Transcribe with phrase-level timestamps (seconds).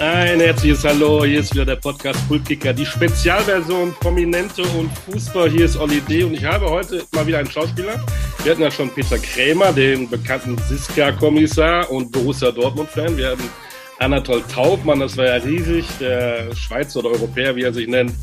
[0.00, 5.50] Ein herzliches Hallo, hier ist wieder der Podcast Pultkicker, die Spezialversion Prominente und Fußball.
[5.50, 6.24] Hier ist Olli D.
[6.24, 8.02] und ich habe heute mal wieder einen Schauspieler.
[8.42, 13.14] Wir hatten ja schon Peter Krämer, den bekannten Siska-Kommissar und Borussia Dortmund-Fan.
[13.14, 13.50] Wir hatten
[13.98, 18.14] Anatol Taubmann, das war ja riesig, der Schweizer oder Europäer, wie er sich nennt,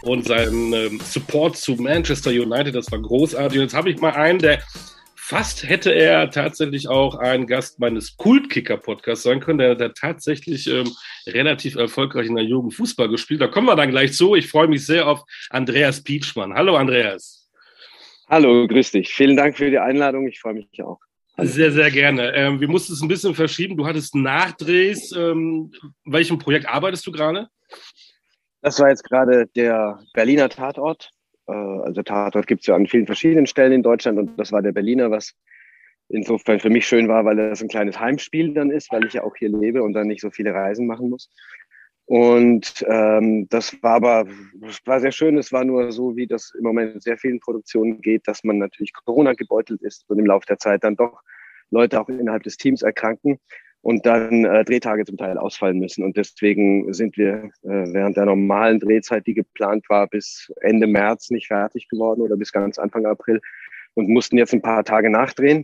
[0.00, 3.58] und sein ähm, Support zu Manchester United, das war großartig.
[3.58, 4.60] Und jetzt habe ich mal einen, der
[5.28, 9.58] Fast hätte er tatsächlich auch ein Gast meines Kultkicker-Podcasts sein können.
[9.58, 10.88] Der hat tatsächlich ähm,
[11.26, 13.40] relativ erfolgreich in der Jugend Fußball gespielt.
[13.40, 14.36] Da kommen wir dann gleich zu.
[14.36, 16.54] Ich freue mich sehr auf Andreas Pietschmann.
[16.54, 17.50] Hallo, Andreas.
[18.28, 19.12] Hallo, grüß dich.
[19.12, 20.28] Vielen Dank für die Einladung.
[20.28, 21.00] Ich freue mich auch.
[21.36, 21.48] Hallo.
[21.48, 22.32] Sehr, sehr gerne.
[22.32, 23.76] Ähm, wir mussten es ein bisschen verschieben.
[23.76, 25.10] Du hattest Nachdrehs.
[25.10, 25.72] Ähm,
[26.04, 27.48] welchem Projekt arbeitest du gerade?
[28.62, 31.10] Das war jetzt gerade der Berliner Tatort
[31.52, 34.72] also Tatort gibt es ja an vielen verschiedenen Stellen in Deutschland und das war der
[34.72, 35.34] Berliner, was
[36.08, 39.24] insofern für mich schön war, weil das ein kleines Heimspiel dann ist, weil ich ja
[39.24, 41.30] auch hier lebe und dann nicht so viele Reisen machen muss.
[42.04, 45.36] Und ähm, das war aber das war sehr schön.
[45.36, 48.58] Es war nur so, wie das im Moment in sehr vielen Produktionen geht, dass man
[48.58, 51.20] natürlich Corona gebeutelt ist und im Laufe der Zeit dann doch
[51.70, 53.40] Leute auch innerhalb des Teams erkranken
[53.86, 56.02] und dann äh, Drehtage zum Teil ausfallen müssen.
[56.02, 61.30] Und deswegen sind wir äh, während der normalen Drehzeit, die geplant war, bis Ende März
[61.30, 63.40] nicht fertig geworden oder bis ganz Anfang April
[63.94, 65.62] und mussten jetzt ein paar Tage nachdrehen.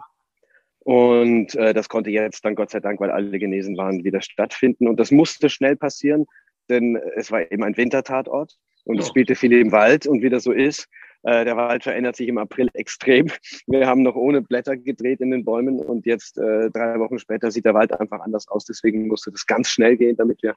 [0.85, 4.87] Und äh, das konnte jetzt dann Gott sei Dank, weil alle genesen waren, wieder stattfinden.
[4.87, 6.27] Und das musste schnell passieren,
[6.71, 10.07] denn es war eben ein Wintertatort und es spielte viel im Wald.
[10.07, 10.89] Und wie das so ist,
[11.23, 13.29] äh, der Wald verändert sich im April extrem.
[13.67, 17.51] Wir haben noch ohne Blätter gedreht in den Bäumen und jetzt äh, drei Wochen später
[17.51, 18.65] sieht der Wald einfach anders aus.
[18.65, 20.55] Deswegen musste das ganz schnell gehen, damit wir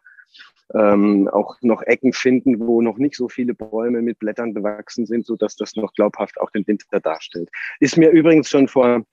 [0.73, 5.25] ähm, auch noch Ecken finden, wo noch nicht so viele Bäume mit Blättern bewachsen sind,
[5.25, 7.49] so dass das noch glaubhaft auch den Winter darstellt.
[7.79, 9.05] Ist mir übrigens schon vor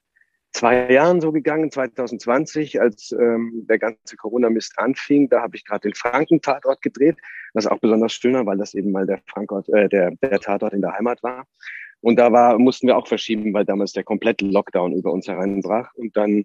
[0.52, 5.28] zwei Jahren so gegangen, 2020, als ähm, der ganze Corona-Mist anfing.
[5.28, 7.16] Da habe ich gerade den Franken-Tatort gedreht,
[7.54, 10.72] was auch besonders schön war, weil das eben mal der, Frankort, äh, der, der Tatort
[10.72, 11.46] in der Heimat war.
[12.00, 15.92] Und da war, mussten wir auch verschieben, weil damals der komplette Lockdown über uns hereinbrach.
[15.94, 16.44] Und dann,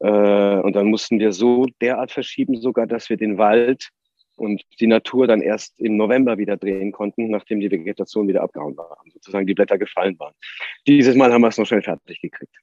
[0.00, 3.90] äh, und dann mussten wir so derart verschieben, sogar, dass wir den Wald
[4.36, 8.76] und die Natur dann erst im November wieder drehen konnten, nachdem die Vegetation wieder abgehauen
[8.76, 10.34] war, sozusagen die Blätter gefallen waren.
[10.86, 12.54] Dieses Mal haben wir es noch schnell fertig gekriegt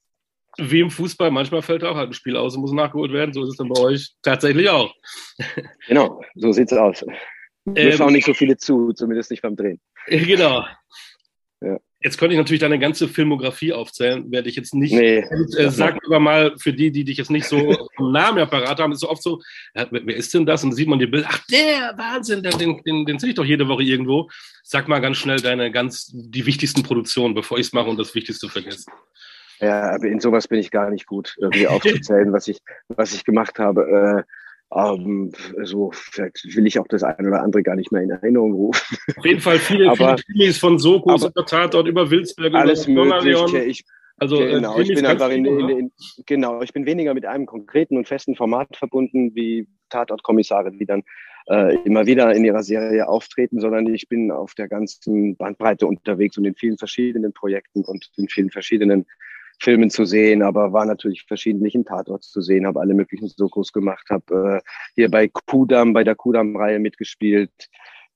[0.58, 3.34] wie im Fußball, manchmal fällt auch halt ein Spiel aus und muss nachgeholt werden.
[3.34, 4.94] So ist es dann bei euch tatsächlich auch.
[5.88, 7.06] Genau, so sieht es aus.
[7.66, 9.80] Wir ähm, schauen nicht so viele zu, zumindest nicht beim Drehen.
[10.08, 10.66] Genau.
[11.62, 11.80] Ja.
[12.02, 14.94] Jetzt könnte ich natürlich deine ganze Filmografie aufzählen, werde ich jetzt nicht.
[14.94, 15.26] Nee,
[15.58, 18.80] äh, sag aber mal, für die, die dich jetzt nicht so vom Namen ja parat
[18.80, 19.42] haben, ist so oft so,
[19.74, 20.64] ja, wer ist denn das?
[20.64, 23.36] Und dann sieht man die Bilder, ach der, Wahnsinn, den, den, den, den sehe ich
[23.36, 24.30] doch jede Woche irgendwo.
[24.62, 28.14] Sag mal ganz schnell deine ganz, die wichtigsten Produktionen, bevor ich es mache und das
[28.14, 28.86] Wichtigste vergesse.
[29.60, 33.24] Ja, aber in sowas bin ich gar nicht gut, irgendwie aufzuzählen, was ich, was ich
[33.24, 34.26] gemacht habe.
[34.26, 34.32] Äh,
[34.74, 35.32] ähm,
[35.64, 38.98] so vielleicht will ich auch das eine oder andere gar nicht mehr in Erinnerung rufen.
[39.16, 43.06] Auf jeden Fall viele, aber, viele Krimis von Soko, über Tatort, über Wilsberg, alles über
[43.06, 43.64] Mögliche.
[43.64, 43.86] Ich,
[44.18, 45.92] also äh, genau, ich bin einfach in, in, in,
[46.26, 51.04] genau, ich bin weniger mit einem konkreten und festen Format verbunden wie Tatortkommissare, die dann
[51.48, 56.38] äh, immer wieder in ihrer Serie auftreten, sondern ich bin auf der ganzen Bandbreite unterwegs
[56.38, 59.06] und in vielen verschiedenen Projekten und in vielen verschiedenen
[59.60, 63.72] Filmen zu sehen, aber war natürlich verschiedentlich in Tatorts zu sehen, habe alle möglichen Sokos
[63.74, 67.70] gemacht, habe äh, hier bei Kudam, bei der Kudam-Reihe mitgespielt,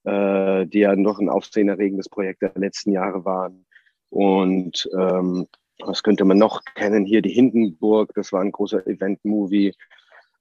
[0.04, 3.66] äh, die ja noch ein aufsehenerregendes Projekt der letzten Jahre waren.
[4.10, 5.48] Und ähm,
[5.80, 7.06] was könnte man noch kennen?
[7.06, 9.74] Hier die Hindenburg, das war ein großer Event-Movie.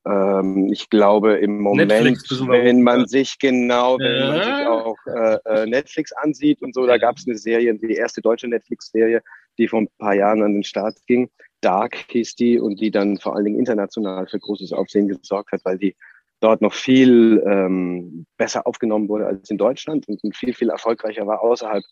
[0.07, 4.29] Ähm, ich glaube im Moment, wenn man sich genau, wenn ja.
[4.29, 7.95] man sich auch äh, äh, Netflix ansieht und so, da gab es eine Serie, die
[7.95, 9.23] erste deutsche Netflix-Serie,
[9.59, 11.31] die vor ein paar Jahren an den Start ging.
[11.61, 15.65] Dark hieß die und die dann vor allen Dingen international für großes Aufsehen gesorgt hat,
[15.65, 15.97] weil die
[16.41, 21.43] dort noch viel ähm, besser aufgenommen wurde als in Deutschland und viel, viel erfolgreicher war
[21.43, 21.83] außerhalb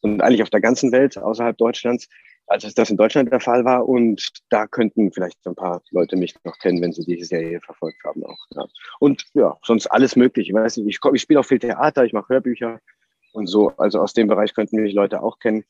[0.00, 2.08] und eigentlich auf der ganzen Welt außerhalb Deutschlands,
[2.46, 3.88] als es das in Deutschland der Fall war.
[3.88, 8.02] Und da könnten vielleicht ein paar Leute mich noch kennen, wenn sie die Serie verfolgt
[8.04, 8.38] haben auch.
[8.54, 8.66] Ja.
[9.00, 10.50] Und ja, sonst alles mögliche.
[10.50, 12.80] Ich weiß nicht, ich, ich spiele auch viel Theater, ich mache Hörbücher
[13.32, 13.72] und so.
[13.76, 15.64] Also aus dem Bereich könnten mich Leute auch kennen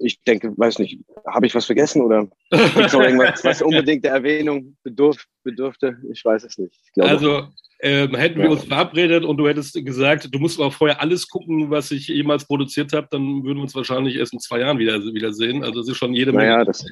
[0.00, 4.04] ich denke, weiß nicht, habe ich was vergessen oder gibt es noch irgendwas, was unbedingt
[4.04, 5.96] der Erwähnung bedurf, bedurfte?
[6.12, 6.74] Ich weiß es nicht.
[6.98, 7.48] also
[7.86, 11.70] ähm, hätten wir uns verabredet und du hättest gesagt, du musst aber vorher alles gucken,
[11.70, 14.94] was ich jemals produziert habe, dann würden wir uns wahrscheinlich erst in zwei Jahren wieder,
[15.12, 15.62] wieder sehen.
[15.62, 16.50] Also das ist schon jede Menge.
[16.50, 16.86] Naja, das,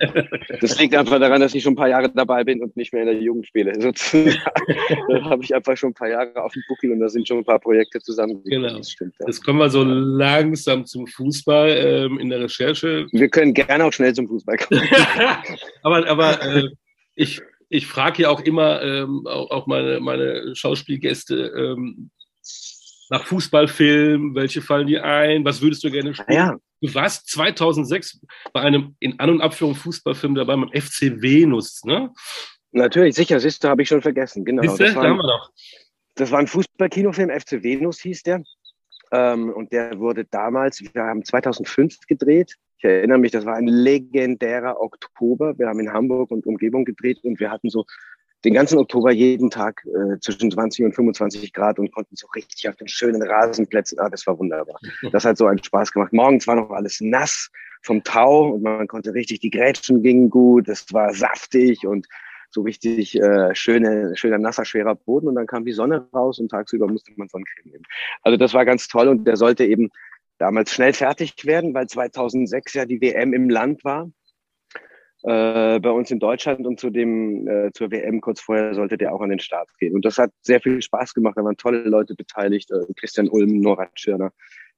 [0.61, 3.05] das liegt einfach daran, dass ich schon ein paar Jahre dabei bin und nicht mehr
[3.05, 3.73] in der Jugend spiele.
[3.73, 7.39] da habe ich einfach schon ein paar Jahre auf dem Buckel und da sind schon
[7.39, 8.43] ein paar Projekte zusammen.
[8.45, 8.77] Genau.
[8.77, 9.15] Das stimmt.
[9.19, 9.27] Ja.
[9.29, 13.07] Jetzt kommen wir so langsam zum Fußball ähm, in der Recherche.
[13.13, 14.83] Wir können gerne auch schnell zum Fußball kommen.
[15.83, 16.69] aber aber äh,
[17.15, 22.11] ich ich frage ja auch immer, ähm, auch, auch, meine, meine Schauspielgäste, ähm,
[23.09, 26.37] nach Fußballfilmen, welche fallen dir ein, was würdest du gerne spielen?
[26.37, 26.57] Ja.
[26.83, 28.21] Du warst 2006
[28.53, 32.13] bei einem in An- und Abführung Fußballfilm dabei beim FC Venus, ne?
[32.73, 34.45] Natürlich, sicher, siehst du, habe ich schon vergessen.
[34.45, 34.63] Genau.
[34.63, 35.21] Siehste, das, war ein,
[36.15, 38.43] das war ein Fußballkinofilm, FC Venus hieß der.
[39.13, 42.57] Ähm, und der wurde damals, wir haben 2005 gedreht.
[42.83, 45.57] Ich erinnere mich, das war ein legendärer Oktober.
[45.57, 47.85] Wir haben in Hamburg und Umgebung gedreht und wir hatten so
[48.45, 52.69] den ganzen Oktober jeden Tag äh, zwischen 20 und 25 Grad und konnten so richtig
[52.69, 54.01] auf den schönen Rasenplätzen.
[54.01, 54.81] Ah, das war wunderbar.
[55.13, 56.13] Das hat so einen Spaß gemacht.
[56.13, 57.53] Morgens war noch alles nass
[57.83, 62.09] vom Tau und man konnte richtig, die Grätschen gingen gut, es war saftig und
[62.51, 66.51] so richtig äh, schöne, schöner, nasser, schwerer Boden und dann kam die Sonne raus und
[66.51, 67.85] tagsüber musste man Sonnencreme nehmen.
[68.23, 69.91] Also das war ganz toll und der sollte eben
[70.43, 74.11] damals schnell fertig werden, weil 2006 ja die WM im Land war.
[75.23, 79.15] Äh, bei uns in Deutschland und zu dem, äh, zur WM kurz vorher sollte der
[79.15, 79.95] auch an den Start gehen.
[79.95, 81.37] Und das hat sehr viel Spaß gemacht.
[81.37, 82.73] Da waren tolle Leute beteiligt.
[82.73, 84.33] Äh, Christian Ulm, Nora Tschirner,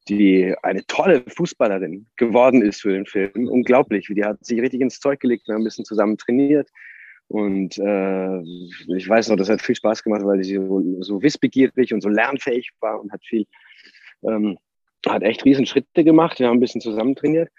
[0.07, 3.49] die eine tolle Fußballerin geworden ist für den Film.
[3.49, 5.49] Unglaublich, wie die hat sich richtig ins Zeug gelegt.
[5.49, 6.69] Wir haben ein bisschen zusammen trainiert.
[7.29, 11.95] Und äh, ich weiß noch, das hat viel Spaß gemacht, weil sie so, so wissbegierig
[11.95, 13.47] und so lernfähig war und hat viel,
[14.25, 14.59] ähm,
[15.07, 16.39] hat echt riesen Schritte gemacht.
[16.39, 17.51] Wir haben ein bisschen zusammen trainiert.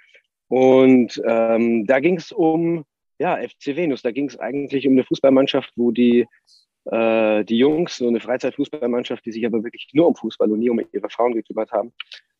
[0.47, 2.85] Und ähm, da ging es um
[3.19, 4.01] ja, FC Venus.
[4.01, 6.27] Da ging es eigentlich um eine Fußballmannschaft, wo die,
[6.85, 10.69] äh, die Jungs, so eine Freizeitfußballmannschaft, die sich aber wirklich nur um Fußball und nie
[10.69, 11.93] um ihre Frauen gekümmert haben,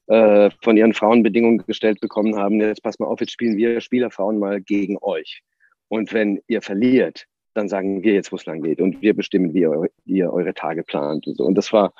[0.08, 2.60] äh, von ihren Frauenbedingungen gestellt bekommen haben.
[2.60, 5.42] Jetzt pass mal auf, jetzt spielen wir Spielerfrauen mal gegen euch.
[5.88, 7.26] Und wenn ihr verliert,
[7.56, 10.32] dann sagen wir jetzt, wo es lang geht und wir bestimmen, wie ihr, wie ihr
[10.32, 11.46] eure Tage plant und so.
[11.46, 11.94] Und das war,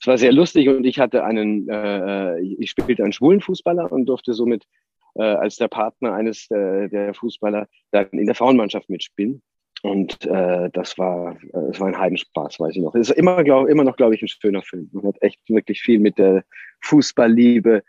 [0.00, 4.06] das war sehr lustig und ich hatte einen, äh, ich spielte einen schwulen Fußballer und
[4.06, 4.64] durfte somit
[5.14, 9.42] äh, als der Partner eines äh, der Fußballer dann in der Frauenmannschaft mitspielen.
[9.82, 12.94] Und äh, das war, äh, das war ein Heidenspaß, weiß ich noch.
[12.94, 14.88] Es ist immer, glaub, immer noch, glaube ich, ein schöner Film.
[14.92, 16.44] Man hat echt wirklich viel mit der
[16.82, 17.82] Fußballliebe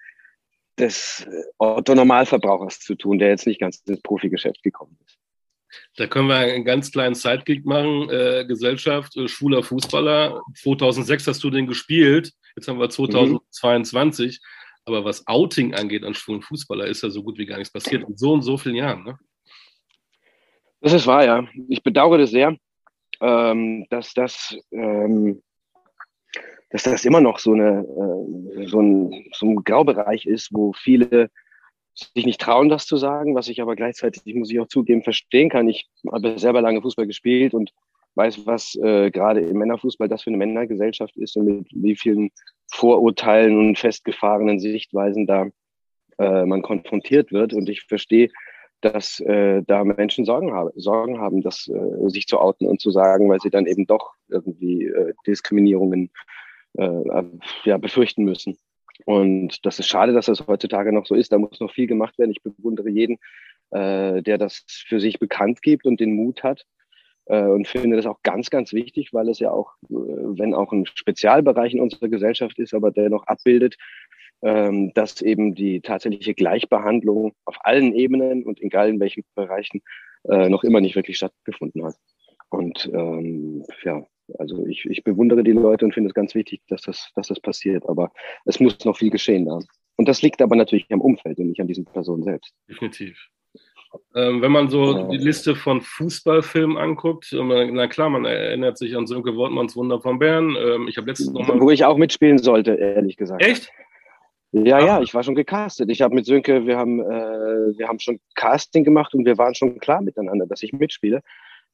[0.79, 5.19] des äh, Otto-Normalverbrauchers zu tun, der jetzt nicht ganz ins Profigeschäft gekommen ist.
[5.97, 8.09] Da können wir einen ganz kleinen Sidekick machen.
[8.09, 10.41] Äh, Gesellschaft, äh, schwuler Fußballer.
[10.55, 12.31] 2006 hast du den gespielt.
[12.55, 14.39] Jetzt haben wir 2022.
[14.41, 14.47] Mhm.
[14.85, 18.03] Aber was Outing angeht an schwulen Fußballer, ist ja so gut wie gar nichts passiert
[18.07, 19.03] in so und so vielen Jahren.
[19.03, 19.17] Ne?
[20.81, 21.47] Das ist wahr, ja.
[21.69, 22.57] Ich bedauere das sehr,
[23.21, 24.55] ähm, dass das.
[24.71, 25.41] Ähm,
[26.69, 27.85] dass das immer noch so, eine,
[28.57, 31.29] äh, so, ein, so ein Graubereich ist, wo viele
[31.93, 35.49] sich nicht trauen, das zu sagen, was ich aber gleichzeitig, muss ich auch zugeben, verstehen
[35.49, 35.67] kann.
[35.67, 37.71] Ich habe selber lange Fußball gespielt und
[38.15, 42.31] weiß, was äh, gerade im Männerfußball das für eine Männergesellschaft ist und mit wie vielen
[42.71, 45.47] Vorurteilen und festgefahrenen Sichtweisen da
[46.19, 47.53] äh, man konfrontiert wird.
[47.53, 48.29] Und ich verstehe,
[48.81, 52.91] dass äh, da Menschen Sorgen, habe, Sorgen haben, das äh, sich zu outen und zu
[52.91, 56.11] sagen, weil sie dann eben doch irgendwie äh, Diskriminierungen
[56.73, 57.23] äh,
[57.63, 58.57] ja, befürchten müssen.
[59.05, 61.31] Und das ist schade, dass das heutzutage noch so ist.
[61.31, 62.31] Da muss noch viel gemacht werden.
[62.31, 63.17] Ich bewundere jeden,
[63.71, 66.65] äh, der das für sich bekannt gibt und den Mut hat.
[67.25, 70.71] Äh, und finde das auch ganz, ganz wichtig, weil es ja auch, äh, wenn auch
[70.71, 73.77] ein Spezialbereich in unserer Gesellschaft ist, aber der noch abbildet,
[74.41, 79.81] ähm, dass eben die tatsächliche Gleichbehandlung auf allen Ebenen und egal in welchen Bereichen
[80.29, 81.95] äh, noch immer nicht wirklich stattgefunden hat.
[82.49, 84.05] Und ähm, ja,
[84.37, 87.39] also ich, ich bewundere die Leute und finde es ganz wichtig, dass das, dass das
[87.39, 87.87] passiert.
[87.87, 88.11] Aber
[88.45, 89.59] es muss noch viel geschehen da.
[89.95, 92.53] Und das liegt aber natürlich am Umfeld und nicht an diesen Personen selbst.
[92.67, 93.29] Definitiv.
[94.15, 99.05] Ähm, wenn man so die Liste von Fußballfilmen anguckt, na klar, man erinnert sich an
[99.05, 100.55] Sönke Wortmanns Wunder von Bern.
[100.59, 103.45] Ähm, ich habe letztens noch mal Wo ich auch mitspielen sollte, ehrlich gesagt.
[103.45, 103.71] Echt?
[104.51, 105.89] Ja, ja, ich war schon gecastet.
[105.89, 109.55] Ich habe mit Sönke, wir haben, äh, wir haben schon Casting gemacht und wir waren
[109.55, 111.21] schon klar miteinander, dass ich mitspiele.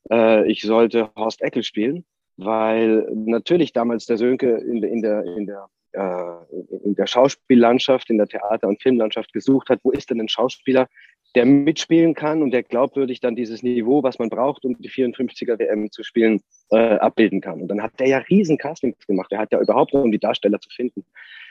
[0.09, 2.05] Äh, ich sollte Horst Eckel spielen
[2.39, 8.17] weil natürlich damals der Sönke in, in der, in der äh, in der Schauspiellandschaft, in
[8.17, 10.87] der Theater- und Filmlandschaft gesucht hat, wo ist denn ein Schauspieler,
[11.35, 15.59] der mitspielen kann und der glaubwürdig dann dieses Niveau, was man braucht, um die 54er
[15.59, 16.41] WM zu spielen,
[16.71, 17.61] äh, abbilden kann.
[17.61, 19.31] Und dann hat der ja riesen Castings gemacht.
[19.31, 21.05] Er hat ja überhaupt, um die Darsteller zu finden,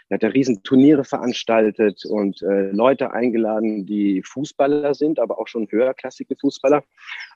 [0.08, 5.48] er hat ja riesen Turniere veranstaltet und äh, Leute eingeladen, die Fußballer sind, aber auch
[5.48, 6.82] schon höherklassige Fußballer,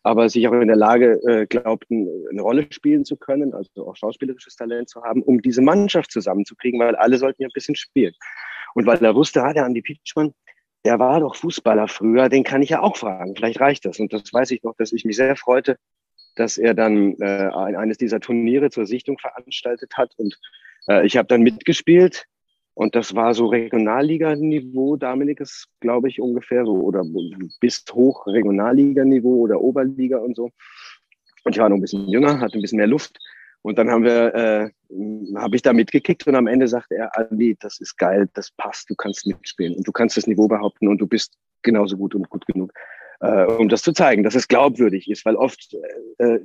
[0.02, 3.96] aber sich auch in der Lage äh, glaubten, eine Rolle spielen zu können, also auch
[3.96, 8.14] schauspielerisches Talent zu haben, um diese Mannschaft zusammenzukriegen, weil alle sollten ja ein bisschen spielen.
[8.74, 10.32] Und weil er wusste, ah, der Andi Pietschmann,
[10.86, 14.00] der war doch Fußballer früher, den kann ich ja auch fragen, vielleicht reicht das.
[14.00, 15.76] Und das weiß ich noch, dass ich mich sehr freute,
[16.36, 20.14] dass er dann äh, eines dieser Turniere zur Sichtung veranstaltet hat.
[20.16, 20.38] Und
[20.88, 22.24] äh, ich habe dann mitgespielt
[22.74, 27.04] und das war so Regionalliganiveau, damaliges, glaube ich, ungefähr so, oder
[27.60, 30.50] bis hoch Regionalliganiveau oder Oberliga und so.
[31.44, 33.18] Und ich war noch ein bisschen jünger, hatte ein bisschen mehr Luft.
[33.62, 34.70] Und dann haben wir, äh,
[35.38, 38.90] habe ich da mitgekickt und am Ende sagte er, Ali, das ist geil, das passt,
[38.90, 42.28] du kannst mitspielen und du kannst das Niveau behaupten und du bist genauso gut und
[42.28, 42.72] gut genug,
[43.20, 45.76] äh, um das zu zeigen, dass es glaubwürdig ist, weil oft
[46.18, 46.40] äh,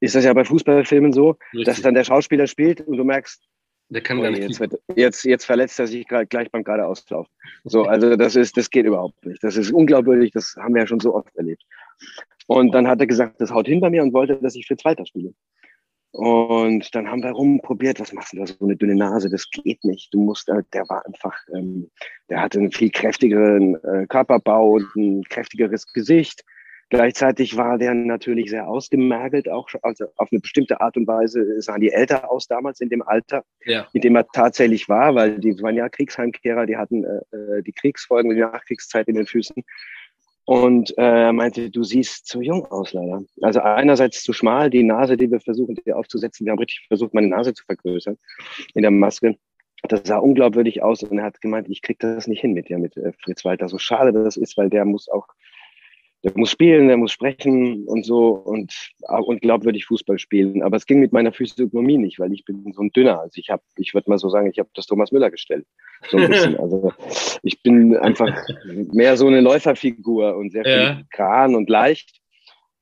[0.00, 1.64] ist das ja bei Fußballfilmen so, Richtig.
[1.64, 3.42] dass dann der Schauspieler spielt und du merkst,
[3.90, 4.42] der kann oh, gar nicht.
[4.42, 7.26] Jetzt, wird, jetzt, jetzt verletzt er sich gleich beim geradeauslauf.
[7.64, 9.42] So, also das ist, das geht überhaupt nicht.
[9.42, 10.30] Das ist unglaubwürdig.
[10.32, 11.62] Das haben wir ja schon so oft erlebt.
[12.46, 14.84] Und dann hat er gesagt, das haut hin bei mir und wollte, dass ich Fritz
[14.84, 15.34] Walter spiele.
[16.12, 19.84] Und dann haben wir rumprobiert, was machst du da so eine dünne Nase, das geht
[19.84, 20.12] nicht.
[20.12, 21.88] Du musst, der war einfach, ähm,
[22.28, 26.44] der hatte einen viel kräftigeren äh, Körperbau und ein kräftigeres Gesicht.
[26.90, 31.80] Gleichzeitig war der natürlich sehr ausgemergelt, auch also auf eine bestimmte Art und Weise sahen
[31.80, 33.86] die älter aus damals in dem Alter, ja.
[33.92, 37.72] in dem er tatsächlich war, weil die waren ja Kriegsheimkehrer, die hatten äh, äh die
[37.72, 39.62] Kriegsfolgen, die Nachkriegszeit in den Füßen.
[40.46, 43.22] Und äh, er meinte, du siehst zu jung aus, leider.
[43.40, 47.14] Also einerseits zu schmal, die Nase, die wir versuchen dir aufzusetzen, wir haben richtig versucht,
[47.14, 48.18] meine Nase zu vergrößern
[48.74, 49.36] in der Maske.
[49.84, 52.78] Das sah unglaubwürdig aus und er hat gemeint, ich krieg das nicht hin mit dir,
[52.78, 53.68] mit äh, Fritz Walter.
[53.68, 55.28] So schade das ist, weil der muss auch
[56.22, 60.62] der muss spielen, der muss sprechen und so und, und glaubwürdig Fußball spielen.
[60.62, 63.20] Aber es ging mit meiner Physiognomie nicht, weil ich bin so ein dünner.
[63.20, 65.66] Also ich habe, ich würde mal so sagen, ich habe das Thomas Müller gestellt.
[66.10, 66.58] So ein bisschen.
[66.58, 66.92] Also
[67.42, 68.30] ich bin einfach
[68.92, 70.94] mehr so eine Läuferfigur und sehr ja.
[70.94, 72.20] viel kran und leicht.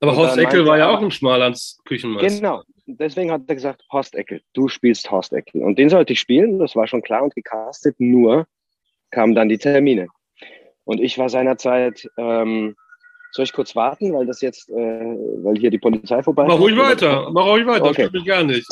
[0.01, 2.39] Aber Horst Eckel war ja auch ein Schmallands Küchenmeister.
[2.39, 2.63] Genau.
[2.87, 5.63] Deswegen hat er gesagt, Horst Eckel, du spielst Horst Eckel.
[5.63, 8.47] Und den sollte ich spielen, das war schon klar und gecastet, nur
[9.11, 10.07] kamen dann die Termine.
[10.85, 12.75] Und ich war seinerzeit ähm,
[13.31, 16.77] soll ich kurz warten, weil das jetzt, äh, weil hier die Polizei vorbei Mach ruhig
[16.77, 18.09] weiter, mach ruhig weiter, okay.
[18.11, 18.67] mich gar nicht.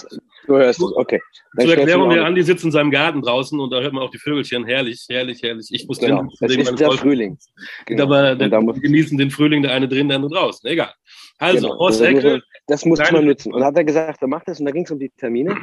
[0.48, 1.22] Du hörst es, okay.
[1.56, 4.10] Dann Zur Erklärung, der Andi sitzt in seinem Garten draußen und da hört man auch
[4.10, 4.66] die Vögelchen.
[4.66, 5.68] Herrlich, herrlich, herrlich.
[5.72, 6.26] Ich muss genau.
[6.40, 7.38] Es ist der Frühling.
[7.86, 8.04] Genau.
[8.04, 10.68] Aber der, genießen den Frühling, der eine drin, der andere draußen.
[10.70, 10.94] Egal.
[11.38, 11.80] Also, genau.
[11.80, 12.42] Horst Eckel.
[12.68, 13.54] Das muss man nutzen.
[13.54, 15.56] Und hat er gesagt, er macht das und da ging es um die Termine.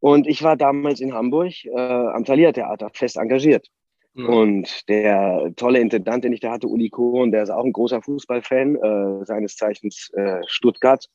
[0.00, 3.68] Und ich war damals in Hamburg äh, am Thalia Theater fest engagiert.
[4.16, 4.28] Mhm.
[4.28, 8.00] Und der tolle Intendant, den ich da hatte, Uli Kohn, der ist auch ein großer
[8.00, 11.06] Fußballfan, äh, seines Zeichens äh, Stuttgart,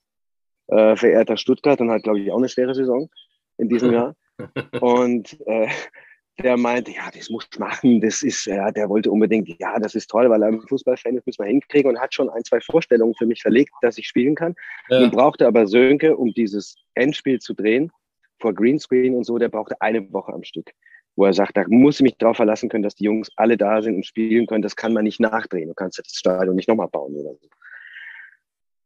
[0.68, 3.10] äh, verehrter Stuttgart und hat, glaube ich, auch eine schwere Saison
[3.58, 4.16] in diesem Jahr.
[4.80, 5.68] Und äh,
[6.44, 9.96] der meinte, ja, das muss ich machen, das ist, ja, der wollte unbedingt, ja, das
[9.96, 12.60] ist toll, weil er ein Fußballfan ist, müssen wir hinkriegen und hat schon ein, zwei
[12.62, 14.54] Vorstellungen für mich verlegt, dass ich spielen kann.
[14.90, 15.02] Ja.
[15.02, 17.92] Nun brauchte aber Sönke, um dieses Endspiel zu drehen,
[18.40, 20.72] vor Greenscreen und so, der brauchte eine Woche am Stück
[21.16, 23.82] wo er sagt, da muss ich mich darauf verlassen können, dass die Jungs alle da
[23.82, 24.62] sind und spielen können.
[24.62, 25.70] Das kann man nicht nachdrehen.
[25.70, 27.48] Du kannst das Stadion nicht nochmal bauen oder so.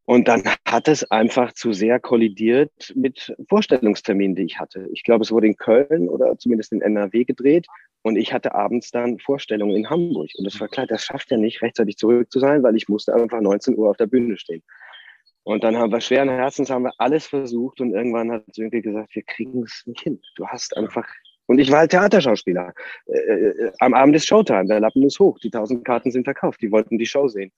[0.07, 4.87] Und dann hat es einfach zu sehr kollidiert mit Vorstellungsterminen, die ich hatte.
[4.91, 7.65] Ich glaube, es wurde in Köln oder zumindest in NRW gedreht
[8.03, 10.29] und ich hatte abends dann Vorstellungen in Hamburg.
[10.37, 13.15] Und das war klar, das schafft ja nicht, rechtzeitig zurück zu sein, weil ich musste
[13.15, 14.61] einfach 19 Uhr auf der Bühne stehen.
[15.41, 19.15] Und dann haben wir schweren Herzens haben wir alles versucht und irgendwann hat Sönke gesagt,
[19.15, 20.21] wir kriegen es nicht hin.
[20.35, 21.07] Du hast einfach
[21.47, 22.73] und ich war halt Theaterschauspieler.
[23.07, 26.61] Äh, äh, am Abend ist Showtime, der Lappen ist hoch, die tausend Karten sind verkauft,
[26.61, 27.51] die wollten die Show sehen.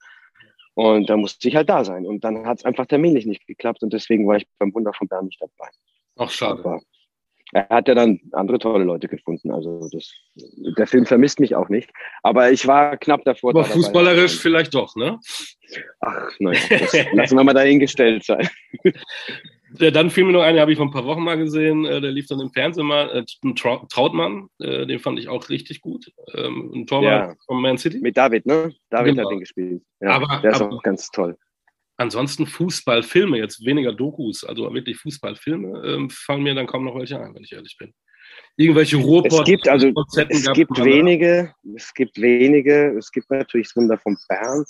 [0.74, 2.06] Und da musste ich halt da sein.
[2.06, 5.08] Und dann hat es einfach terminlich nicht geklappt und deswegen war ich beim Wunder von
[5.08, 5.72] Bern nicht dabei.
[6.18, 6.60] Ach, schade.
[6.60, 6.82] Aber
[7.54, 9.52] er hat ja dann andere tolle Leute gefunden.
[9.52, 11.90] Also das, der Film vermisst mich auch nicht.
[12.22, 13.52] Aber ich war knapp davor.
[13.52, 14.42] Aber fußballerisch dabei.
[14.42, 15.18] vielleicht doch, ne?
[16.02, 18.48] Ach, nein, das lassen wir mal dahingestellt sein.
[19.80, 22.00] Ja, dann fiel mir noch eine, habe ich vor ein paar Wochen mal gesehen, äh,
[22.00, 26.12] der lief dann im Fernsehen mal, äh, Trautmann, äh, den fand ich auch richtig gut.
[26.34, 27.36] Ähm, ein Torwart ja.
[27.46, 28.00] von Man City.
[28.00, 28.74] Mit David, ne?
[28.90, 29.24] David genau.
[29.26, 29.84] hat den gespielt.
[30.00, 31.38] Ja, aber, der ist aber, auch ganz toll.
[31.98, 37.20] Ansonsten Fußballfilme, jetzt weniger Dokus, also wirklich Fußballfilme, ähm, fallen mir dann kaum noch welche
[37.20, 37.94] ein, wenn ich ehrlich bin.
[38.56, 39.40] Irgendwelche Ruhrpott.
[39.40, 39.92] Es gibt also,
[40.30, 44.64] es gibt wenige, es gibt wenige, es gibt natürlich das Wunder von Bern.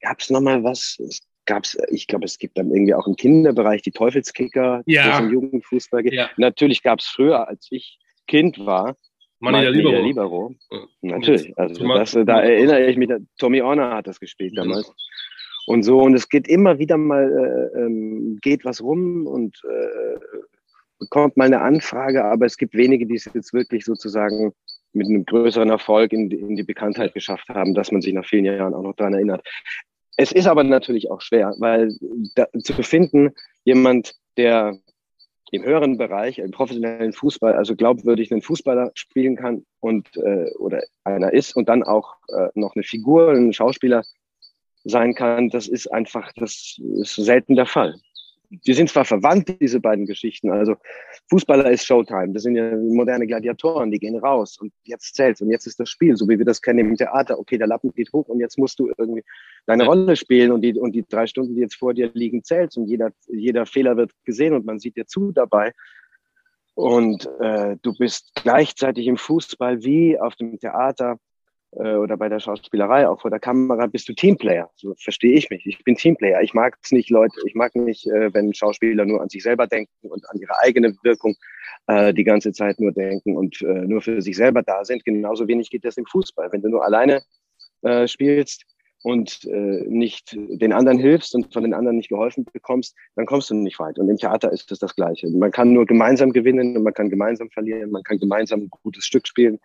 [0.00, 0.96] Gab es nochmal was?
[0.98, 5.02] Es gab's, ich glaube, es gibt dann irgendwie auch im Kinderbereich die Teufelskicker, ja.
[5.02, 6.14] die es im Jugendfußball gibt.
[6.14, 6.30] Ja.
[6.36, 8.96] Natürlich gab es früher, als ich Kind war,
[9.40, 10.02] Manni der Libero.
[10.02, 10.54] Libero.
[10.70, 10.78] Ja.
[11.00, 11.52] Natürlich.
[11.58, 14.92] Also das, da erinnere ich mich, Tommy Orner hat das gespielt damals.
[15.66, 20.18] Und so, und es geht immer wieder mal, äh, ähm, geht was rum und äh,
[20.98, 24.52] bekommt mal eine Anfrage, aber es gibt wenige, die es jetzt wirklich sozusagen
[24.92, 28.44] mit einem größeren Erfolg in, in die Bekanntheit geschafft haben, dass man sich nach vielen
[28.44, 29.46] Jahren auch noch daran erinnert.
[30.16, 31.96] Es ist aber natürlich auch schwer, weil
[32.34, 33.30] da, zu finden,
[33.64, 34.78] jemand, der
[35.52, 40.82] im höheren Bereich, im professionellen Fußball, also glaubwürdig einen Fußballer spielen kann und äh, oder
[41.04, 44.02] einer ist und dann auch äh, noch eine Figur, ein Schauspieler
[44.84, 47.94] sein kann, das ist einfach, das ist selten der Fall.
[48.52, 50.50] Die sind zwar verwandt, diese beiden Geschichten.
[50.50, 50.76] Also
[51.30, 52.32] Fußballer ist Showtime.
[52.32, 55.88] Das sind ja moderne Gladiatoren, die gehen raus und jetzt zählt's und jetzt ist das
[55.88, 57.38] Spiel, so wie wir das kennen im Theater.
[57.38, 59.24] Okay, der Lappen geht hoch und jetzt musst du irgendwie
[59.66, 62.76] deine Rolle spielen und die, und die drei Stunden, die jetzt vor dir liegen, zählst
[62.76, 65.72] und jeder, jeder Fehler wird gesehen und man sieht dir zu dabei.
[66.74, 71.18] Und äh, du bist gleichzeitig im Fußball wie auf dem Theater
[71.72, 74.70] äh, oder bei der Schauspielerei, auch vor der Kamera, bist du Teamplayer.
[74.76, 75.66] So verstehe ich mich.
[75.66, 76.42] Ich bin Teamplayer.
[76.42, 79.66] Ich mag es nicht, Leute, ich mag nicht, äh, wenn Schauspieler nur an sich selber
[79.66, 81.34] denken und an ihre eigene Wirkung
[81.86, 85.04] äh, die ganze Zeit nur denken und äh, nur für sich selber da sind.
[85.04, 86.52] Genauso wenig geht das im Fußball.
[86.52, 87.22] Wenn du nur alleine
[87.82, 88.66] äh, spielst,
[89.04, 93.50] und äh, nicht den anderen hilfst und von den anderen nicht geholfen bekommst, dann kommst
[93.50, 93.98] du nicht weit.
[93.98, 95.28] Und im Theater ist es das Gleiche.
[95.28, 99.04] Man kann nur gemeinsam gewinnen und man kann gemeinsam verlieren, man kann gemeinsam ein gutes
[99.04, 99.58] Stück spielen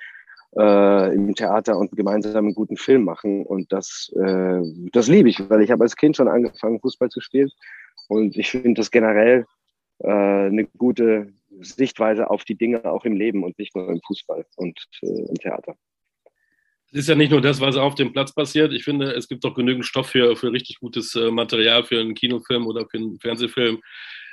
[0.58, 3.46] äh, im Theater und gemeinsam einen guten Film machen.
[3.46, 4.62] Und das, äh,
[4.92, 7.50] das liebe ich, weil ich habe als Kind schon angefangen, Fußball zu spielen.
[8.08, 9.46] Und ich finde das generell
[10.00, 14.46] äh, eine gute Sichtweise auf die Dinge auch im Leben und nicht nur im Fußball
[14.56, 15.76] und äh, im Theater.
[16.92, 18.72] Es ist ja nicht nur das, was auf dem Platz passiert.
[18.72, 22.16] Ich finde, es gibt doch genügend Stoff für, für richtig gutes äh, Material für einen
[22.16, 23.82] Kinofilm oder für einen Fernsehfilm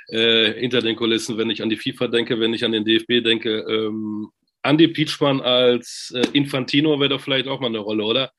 [0.07, 1.37] äh, hinter den Kulissen.
[1.37, 4.29] Wenn ich an die FIFA denke, wenn ich an den DFB denke, ähm,
[4.65, 8.31] Andy Pietschmann als äh, Infantino wäre doch vielleicht auch mal eine Rolle, oder?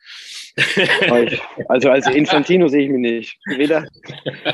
[1.68, 3.38] Also als Infantino sehe ich mich nicht.
[3.59, 3.87] Weder,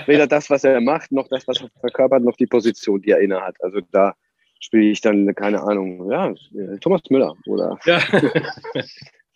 [0.06, 3.20] weder das, was er macht, noch das, was er verkörpert, noch die Position, die er
[3.20, 3.56] innehat.
[3.62, 4.14] Also da
[4.58, 6.34] spiele ich dann, keine Ahnung, ja,
[6.80, 8.00] Thomas Müller oder ja.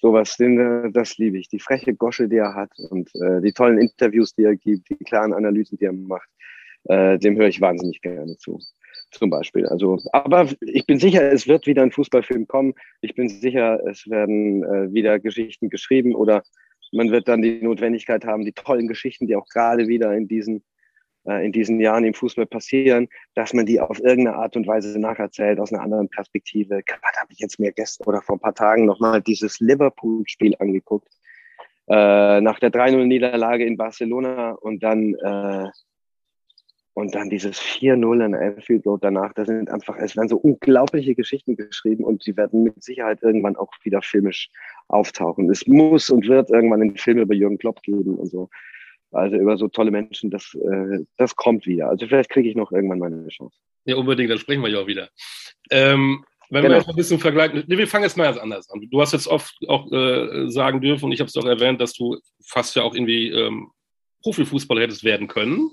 [0.01, 0.37] sowas.
[0.37, 1.49] Den, äh, das liebe ich.
[1.49, 4.97] Die freche Gosche, die er hat und äh, die tollen Interviews, die er gibt, die
[4.97, 6.29] klaren Analysen, die er macht,
[6.85, 8.61] äh, dem höre ich wahnsinnig gerne zu
[9.19, 9.67] zum Beispiel.
[9.67, 12.75] Also, aber ich bin sicher, es wird wieder ein Fußballfilm kommen.
[13.01, 16.43] Ich bin sicher, es werden äh, wieder Geschichten geschrieben oder
[16.93, 20.65] man wird dann die Notwendigkeit haben, die tollen Geschichten, die auch gerade wieder in diesen
[21.27, 24.99] äh, in diesen Jahren im Fußball passieren, dass man die auf irgendeine Art und Weise
[24.99, 26.83] nacherzählt, aus einer anderen Perspektive.
[26.83, 31.09] Gerade habe ich jetzt mir gestern oder vor ein paar Tagen nochmal dieses Liverpool-Spiel angeguckt.
[31.89, 35.69] Äh, nach der 3-0-Niederlage in Barcelona und dann äh,
[36.97, 41.15] und dann dieses 4-0 in Anfield Road danach, da sind einfach, es werden so unglaubliche
[41.15, 44.49] Geschichten geschrieben und sie werden mit Sicherheit irgendwann auch wieder filmisch
[44.89, 45.51] auftauchen.
[45.51, 48.49] Es muss und wird irgendwann einen Film über Jürgen Klopp geben und so.
[49.13, 51.91] Also über so tolle Menschen, das, äh, das kommt wieder.
[51.91, 53.59] Also vielleicht kriege ich noch irgendwann meine Chance.
[53.85, 55.11] Ja, unbedingt, dann sprechen wir ja auch wieder.
[55.71, 56.77] Ähm, wenn genau.
[56.77, 58.81] wir jetzt ein bisschen vergleichen, nee, wir fangen jetzt mal ganz anders an.
[58.91, 61.93] Du hast jetzt oft auch äh, sagen dürfen, und ich habe es auch erwähnt, dass
[61.93, 63.71] du fast ja auch irgendwie ähm,
[64.23, 65.73] Profifußballer hättest werden können.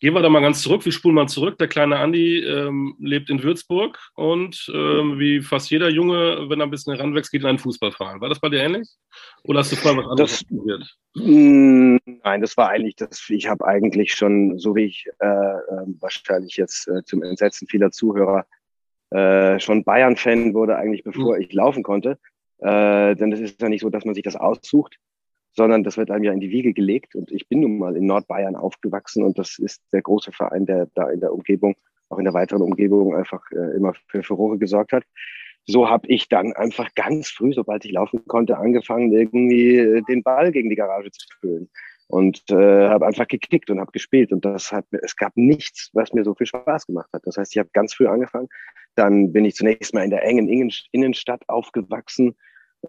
[0.00, 0.82] Gehen wir da mal ganz zurück.
[0.86, 1.58] Wir spulen mal zurück.
[1.58, 6.66] Der kleine Andi ähm, lebt in Würzburg und ähm, wie fast jeder Junge, wenn er
[6.66, 8.18] ein bisschen heranwächst, geht in einen Fußballverein.
[8.18, 8.88] War das bei dir ähnlich?
[9.44, 10.96] Oder hast du vorher was anderes probiert?
[11.16, 13.28] Mm, nein, das war eigentlich das.
[13.28, 17.90] Ich habe eigentlich schon, so wie ich äh, äh, wahrscheinlich jetzt äh, zum Entsetzen vieler
[17.90, 18.46] Zuhörer
[19.10, 21.42] äh, schon Bayern-Fan wurde, eigentlich bevor mhm.
[21.42, 22.18] ich laufen konnte.
[22.56, 24.96] Äh, denn es ist ja nicht so, dass man sich das aussucht
[25.52, 27.14] sondern das wird einem ja in die Wiege gelegt.
[27.14, 30.88] Und ich bin nun mal in Nordbayern aufgewachsen und das ist der große Verein, der
[30.94, 31.76] da in der Umgebung,
[32.08, 35.04] auch in der weiteren Umgebung einfach äh, immer für Furore gesorgt hat.
[35.66, 40.22] So habe ich dann einfach ganz früh, sobald ich laufen konnte, angefangen, irgendwie äh, den
[40.22, 41.70] Ball gegen die Garage zu spülen.
[42.08, 44.32] Und äh, habe einfach gekickt und habe gespielt.
[44.32, 47.22] Und das hat es gab nichts, was mir so viel Spaß gemacht hat.
[47.24, 48.48] Das heißt, ich habe ganz früh angefangen.
[48.96, 50.48] Dann bin ich zunächst mal in der engen
[50.90, 52.34] Innenstadt aufgewachsen,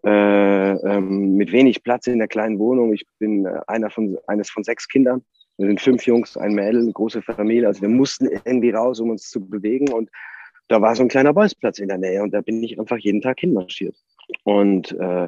[0.03, 2.93] äh, ähm, mit wenig Platz in der kleinen Wohnung.
[2.93, 5.23] Ich bin äh, einer von, eines von sechs Kindern.
[5.57, 7.67] Wir sind fünf Jungs, ein Mädel, eine große Familie.
[7.67, 9.91] Also wir mussten irgendwie raus, um uns zu bewegen.
[9.91, 10.09] Und
[10.67, 13.21] da war so ein kleiner Bolzplatz in der Nähe und da bin ich einfach jeden
[13.21, 13.95] Tag hinmarschiert.
[14.43, 15.27] Und äh,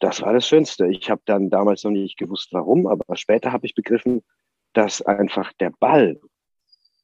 [0.00, 0.86] das war das Schönste.
[0.88, 4.22] Ich habe dann damals noch nicht gewusst, warum, aber später habe ich begriffen,
[4.72, 6.18] dass einfach der Ball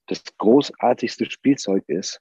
[0.06, 2.20] das großartigste Spielzeug ist,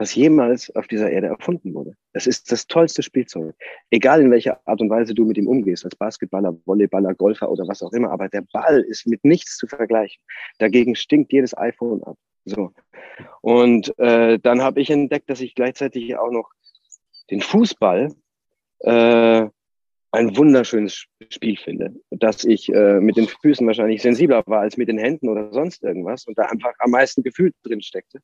[0.00, 1.94] was jemals auf dieser Erde erfunden wurde.
[2.14, 3.54] Es ist das tollste Spielzeug.
[3.90, 7.68] Egal in welcher Art und Weise du mit ihm umgehst, als Basketballer, Volleyballer, Golfer oder
[7.68, 10.22] was auch immer, aber der Ball ist mit nichts zu vergleichen.
[10.58, 12.16] Dagegen stinkt jedes iPhone ab.
[12.46, 12.72] So.
[13.42, 16.50] Und äh, dann habe ich entdeckt, dass ich gleichzeitig auch noch
[17.30, 18.14] den Fußball
[18.78, 19.46] äh,
[20.12, 24.88] ein wunderschönes Spiel finde, dass ich äh, mit den Füßen wahrscheinlich sensibler war als mit
[24.88, 28.20] den Händen oder sonst irgendwas und da einfach am meisten Gefühl drin steckte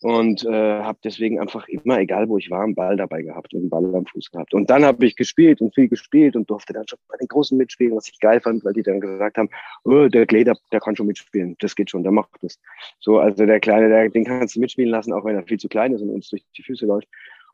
[0.00, 3.60] und äh, habe deswegen einfach immer, egal wo ich war, einen Ball dabei gehabt und
[3.60, 4.54] einen Ball am Fuß gehabt.
[4.54, 7.58] Und dann habe ich gespielt und viel gespielt und durfte dann schon bei den Großen
[7.58, 9.50] mitspielen, was ich geil fand, weil die dann gesagt haben,
[9.84, 12.60] oh, der Gleder, der kann schon mitspielen, das geht schon, der macht das.
[13.00, 15.68] So, also der Kleine, der, den kannst du mitspielen lassen, auch wenn er viel zu
[15.68, 17.08] klein ist und uns durch die Füße läuft.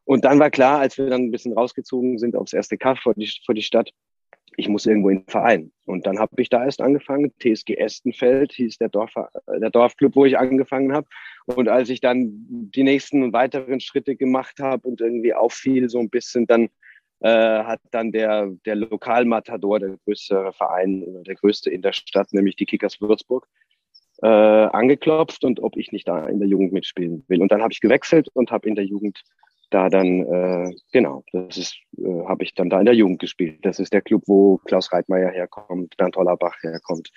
[0.05, 3.15] Und dann war klar, als wir dann ein bisschen rausgezogen sind aufs erste Kaff vor
[3.15, 3.91] die, vor die Stadt,
[4.57, 5.73] ich muss irgendwo in den Verein.
[5.87, 7.33] Und dann habe ich da erst angefangen.
[7.39, 9.15] TSG Estenfeld hieß der, Dorf,
[9.49, 11.07] der Dorfclub, wo ich angefangen habe.
[11.47, 16.11] Und als ich dann die nächsten weiteren Schritte gemacht habe und irgendwie auffiel so ein
[16.11, 16.69] bisschen, dann
[17.21, 22.57] äh, hat dann der, der Lokalmatador, der größte Verein, der größte in der Stadt, nämlich
[22.57, 23.49] die Kickers Würzburg,
[24.23, 27.43] äh, angeklopft und ob ich nicht da in der Jugend mitspielen will.
[27.43, 29.23] Und dann habe ich gewechselt und habe in der Jugend
[29.75, 33.59] da dann, äh, genau, das ist, äh, habe ich dann da in der Jugend gespielt.
[33.63, 37.11] Das ist der Club, wo Klaus Reitmeier herkommt, Bernd Hollerbach herkommt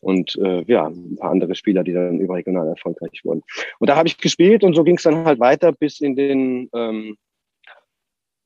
[0.00, 3.42] und äh, ja, ein paar andere Spieler, die dann überregional erfolgreich wurden.
[3.78, 6.68] Und da habe ich gespielt und so ging es dann halt weiter bis in den
[6.74, 7.16] ähm,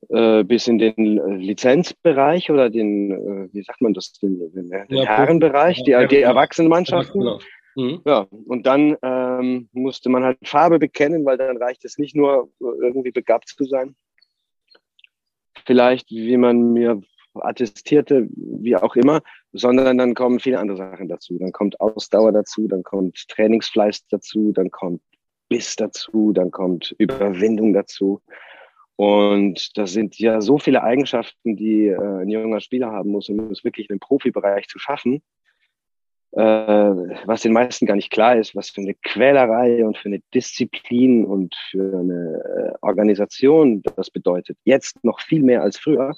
[0.09, 4.97] äh, bis in den Lizenzbereich oder den, äh, wie sagt man das, den, den, den
[4.97, 7.21] ja, Herrenbereich, die, die Erwachsenenmannschaften.
[7.21, 7.39] Genau.
[7.75, 8.01] Mhm.
[8.05, 12.49] Ja, und dann ähm, musste man halt Farbe bekennen, weil dann reicht es nicht nur
[12.59, 13.95] irgendwie begabt zu sein.
[15.65, 17.01] Vielleicht, wie man mir
[17.33, 19.21] attestierte, wie auch immer,
[19.53, 21.37] sondern dann kommen viele andere Sachen dazu.
[21.39, 25.01] Dann kommt Ausdauer dazu, dann kommt Trainingsfleiß dazu, dann kommt
[25.47, 28.21] Biss dazu, dann kommt Überwindung dazu.
[28.97, 33.49] Und das sind ja so viele Eigenschaften, die äh, ein junger Spieler haben muss, um
[33.51, 35.23] es wirklich in den Profibereich zu schaffen
[36.33, 41.25] was den meisten gar nicht klar ist, was für eine Quälerei und für eine Disziplin
[41.25, 44.57] und für eine äh, Organisation das bedeutet.
[44.63, 46.15] Jetzt noch viel mehr als früher.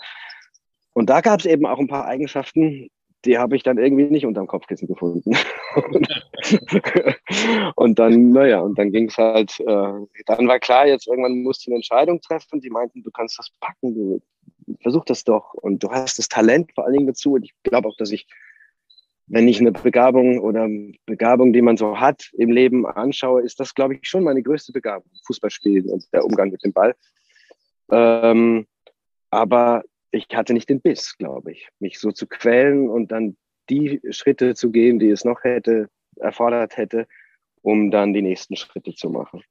[0.94, 2.90] Und da gab es eben auch ein paar Eigenschaften,
[3.26, 5.32] die habe ich dann irgendwie nicht unterm Kopfkissen gefunden.
[7.76, 11.66] und dann, naja, und dann ging es halt, äh, dann war klar, jetzt irgendwann musst
[11.66, 12.60] du eine Entscheidung treffen.
[12.60, 14.22] Die meinten, du kannst das packen, du
[14.82, 17.34] versuch das doch und du hast das Talent vor allen Dingen dazu.
[17.34, 18.28] Und ich glaube auch, dass ich
[19.28, 20.68] wenn ich eine Begabung oder
[21.06, 24.74] Begabung, die man so hat im Leben anschaue, ist das, glaube ich, schon meine größte
[24.74, 25.10] Begabung.
[25.26, 26.96] Fußballspielen und der Umgang mit dem Ball.
[27.92, 28.68] Ähm,
[29.30, 33.38] aber ich hatte nicht den Biss, glaube ich, mich so zu quälen und dann
[33.70, 37.08] die Schritte zu gehen, die es noch hätte, erfordert hätte,
[37.62, 39.42] um dann die nächsten Schritte zu machen.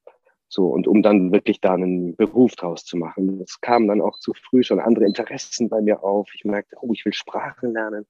[0.49, 3.41] So, und um dann wirklich da einen Beruf draus zu machen.
[3.41, 6.29] Es kamen dann auch zu früh schon andere Interessen bei mir auf.
[6.35, 8.07] Ich merkte, oh, ich will Sprachen lernen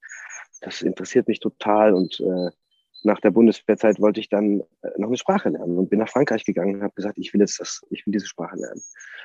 [0.63, 2.51] das interessiert mich total und äh,
[3.05, 6.45] nach der Bundeswehrzeit wollte ich dann äh, noch eine Sprache lernen und bin nach Frankreich
[6.45, 8.81] gegangen und habe gesagt, ich will jetzt das, ich will diese Sprache lernen.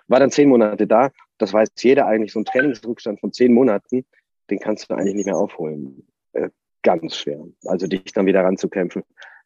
[0.08, 1.12] War dann zehn Monate da.
[1.38, 4.06] Das weiß jeder eigentlich, so ein Trainingsrückstand von zehn Monaten,
[4.50, 6.08] den kannst du eigentlich nicht mehr aufholen.
[6.34, 6.50] Äh,
[6.82, 7.46] ganz schwer.
[7.66, 9.04] Also dich dann wieder ranzukämpfen.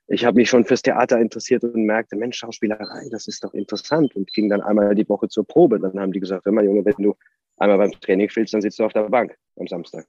[0.08, 4.16] Ich habe mich schon fürs Theater interessiert und merkte, Mensch, Schauspielerei, das ist doch interessant
[4.16, 5.80] und ging dann einmal die Woche zur Probe.
[5.80, 7.16] Dann haben die gesagt, hör mal, Junge, wenn du
[7.58, 10.06] einmal beim Training willst, dann sitzt du auf der Bank am Samstag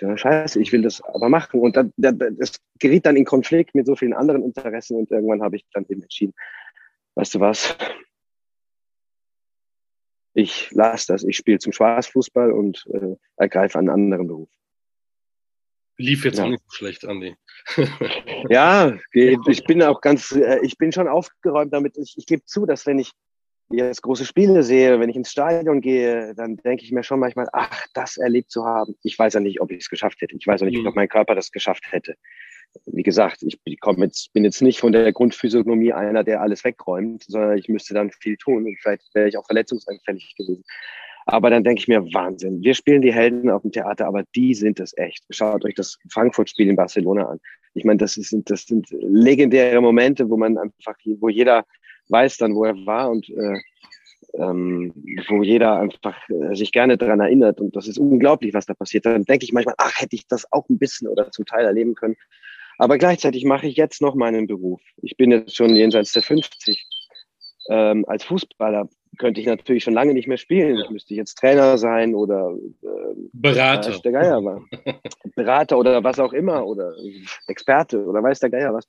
[0.00, 1.60] ja, scheiße, ich will das aber machen.
[1.60, 5.56] Und dann, das geriet dann in Konflikt mit so vielen anderen Interessen und irgendwann habe
[5.56, 6.34] ich dann eben entschieden,
[7.14, 7.76] weißt du was,
[10.34, 14.48] ich lasse das, ich spiele zum Spaßfußball und äh, ergreife einen anderen Beruf.
[15.96, 16.44] Lief jetzt ja.
[16.44, 17.34] auch nicht so schlecht, Andi.
[18.48, 21.96] ja, ich bin auch ganz, äh, ich bin schon aufgeräumt damit.
[21.96, 23.10] Ich, ich gebe zu, dass wenn ich
[23.70, 27.48] jetzt große Spiele sehe, wenn ich komme Stadion gehe, dann denke ich mir schon manchmal,
[27.52, 28.94] ach, das erlebt zu haben.
[29.02, 30.36] Ich weiß ja nicht, ob ich es geschafft hätte.
[30.36, 30.86] Ich weiß auch nicht, mhm.
[30.86, 32.14] ob mein Körper das geschafft hätte.
[32.86, 33.58] Wie gesagt, ich
[34.02, 38.10] jetzt, bin jetzt nicht von der Grundphysiognomie einer, der alles wegräumt, sondern ich müsste dann
[38.10, 40.64] viel tun und vielleicht wäre ich auch verletzungsanfällig gewesen.
[41.26, 42.62] Aber dann denke ich mir, Wahnsinn.
[42.62, 45.24] Wir spielen die Helden auf dem Theater, aber die sind es echt.
[45.28, 47.40] Schaut euch das Frankfurt-Spiel in Barcelona an.
[47.74, 51.66] Ich meine, das, ist, das sind legendäre Momente, wo man einfach, wo jeder
[52.08, 53.58] weiß dann, wo er war und äh,
[54.34, 54.92] ähm,
[55.28, 57.60] wo jeder einfach äh, sich gerne daran erinnert.
[57.60, 59.06] Und das ist unglaublich, was da passiert.
[59.06, 61.94] Dann denke ich manchmal, ach, hätte ich das auch ein bisschen oder zum Teil erleben
[61.94, 62.16] können.
[62.78, 64.80] Aber gleichzeitig mache ich jetzt noch meinen Beruf.
[65.02, 66.86] Ich bin jetzt schon jenseits der 50.
[67.70, 70.78] Ähm, als Fußballer könnte ich natürlich schon lange nicht mehr spielen.
[70.78, 73.98] Ich müsste jetzt Trainer sein oder äh, Berater.
[73.98, 74.62] Der Geier war.
[75.34, 76.94] Berater oder was auch immer oder
[77.48, 78.86] Experte oder weiß der Geier was.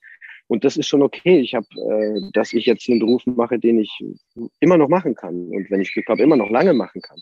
[0.50, 1.38] Und das ist schon okay.
[1.38, 3.96] Ich habe, äh, dass ich jetzt einen Beruf mache, den ich
[4.58, 7.20] immer noch machen kann und wenn ich Glück habe, immer noch lange machen kann.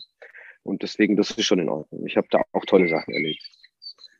[0.63, 2.07] Und deswegen, das ist schon in Ordnung.
[2.07, 3.47] Ich habe da auch tolle Sachen erlebt.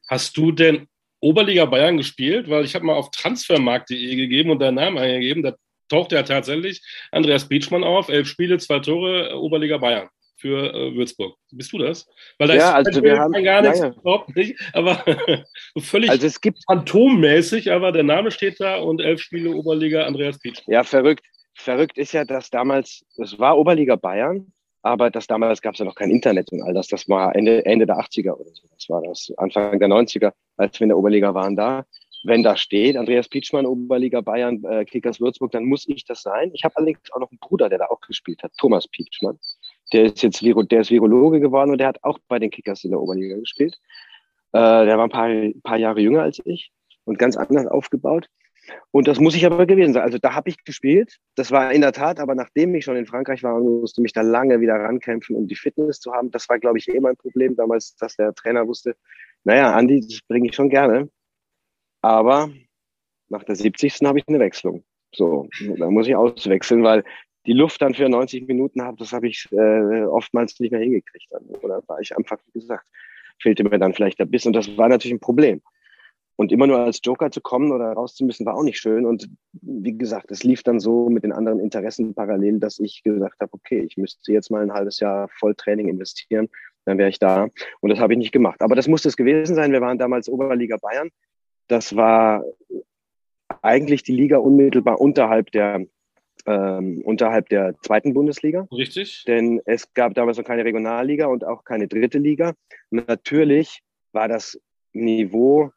[0.07, 0.87] Hast du denn
[1.21, 2.51] Oberliga Bayern gespielt?
[2.51, 5.41] Weil ich habe mal auf transfermarkt.de gegeben und deinen Namen eingegeben.
[5.41, 5.55] Da
[5.87, 6.79] taucht ja tatsächlich
[7.11, 8.09] Andreas Beachmann auf.
[8.09, 11.35] Elf Spiele, zwei Tore, Oberliga Bayern für äh, Würzburg.
[11.51, 12.07] Bist du das?
[12.37, 13.93] Weil da ja, ist also wir haben gar nichts, ja, ja.
[13.93, 15.03] überhaupt nicht, aber
[15.79, 20.39] völlig also es gibt, phantommäßig, aber der Name steht da und elf Spiele Oberliga Andreas
[20.39, 20.61] Pietsch.
[20.67, 21.25] Ja, verrückt.
[21.55, 25.85] Verrückt ist ja, dass damals, es war Oberliga Bayern, aber das damals gab es ja
[25.85, 26.87] noch kein Internet und all das.
[26.87, 28.63] Das war Ende, Ende der 80er oder so.
[28.73, 31.85] Das war das Anfang der 90er, als wir in der Oberliga waren da.
[32.23, 36.51] Wenn da steht, Andreas Pietschmann, Oberliga Bayern, äh, Kickers Würzburg, dann muss ich das sein.
[36.53, 39.39] Ich habe allerdings auch noch einen Bruder, der da auch gespielt hat, Thomas Pietschmann.
[39.93, 42.83] Der ist jetzt Viro, der ist Virologe geworden und der hat auch bei den Kickers
[42.83, 43.77] in der Oberliga gespielt.
[44.51, 45.29] Äh, der war ein paar,
[45.63, 46.71] paar Jahre jünger als ich
[47.05, 48.27] und ganz anders aufgebaut.
[48.91, 50.03] Und das muss ich aber gewesen sein.
[50.03, 51.17] Also da habe ich gespielt.
[51.35, 54.21] Das war in der Tat, aber nachdem ich schon in Frankreich war, musste mich da
[54.21, 56.31] lange wieder rankämpfen, um die Fitness zu haben.
[56.31, 58.95] Das war, glaube ich, eh mein Problem damals, dass der Trainer wusste,
[59.43, 61.09] naja, Andi, das bringe ich schon gerne.
[62.01, 62.51] Aber
[63.29, 63.99] nach der 70.
[64.03, 64.83] habe ich eine Wechslung.
[65.13, 65.47] So,
[65.77, 67.03] da muss ich auswechseln, weil
[67.49, 71.31] die Luft dann für 90 Minuten habe, das habe ich äh, oftmals nicht mehr hingekriegt.
[71.31, 71.41] Dann.
[71.63, 72.85] Oder war ich einfach, wie gesagt,
[73.41, 74.45] fehlte mir dann vielleicht der Biss.
[74.45, 75.59] Und das war natürlich ein Problem.
[76.35, 79.03] Und immer nur als Joker zu kommen oder raus zu müssen, war auch nicht schön.
[79.03, 79.31] Und
[79.63, 83.51] wie gesagt, es lief dann so mit den anderen Interessen parallel, dass ich gesagt habe,
[83.51, 86.49] okay, ich müsste jetzt mal ein halbes Jahr Volltraining investieren,
[86.85, 87.49] dann wäre ich da.
[87.79, 88.61] Und das habe ich nicht gemacht.
[88.61, 89.71] Aber das musste es gewesen sein.
[89.71, 91.09] Wir waren damals Oberliga Bayern.
[91.67, 92.43] Das war
[93.63, 95.87] eigentlich die Liga unmittelbar unterhalb der
[96.45, 98.67] ähm, unterhalb der zweiten Bundesliga.
[98.71, 99.23] Richtig.
[99.27, 102.53] Denn es gab damals noch keine Regionalliga und auch keine dritte Liga.
[102.89, 104.59] Natürlich war das
[104.93, 105.71] Niveau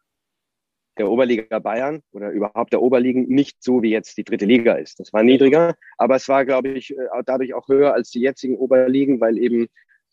[0.99, 5.01] der Oberliga Bayern oder überhaupt der Oberligen nicht so, wie jetzt die dritte Liga ist.
[5.01, 8.57] Das war niedriger, aber es war, glaube ich, äh, dadurch auch höher als die jetzigen
[8.57, 9.69] Oberligen, weil eben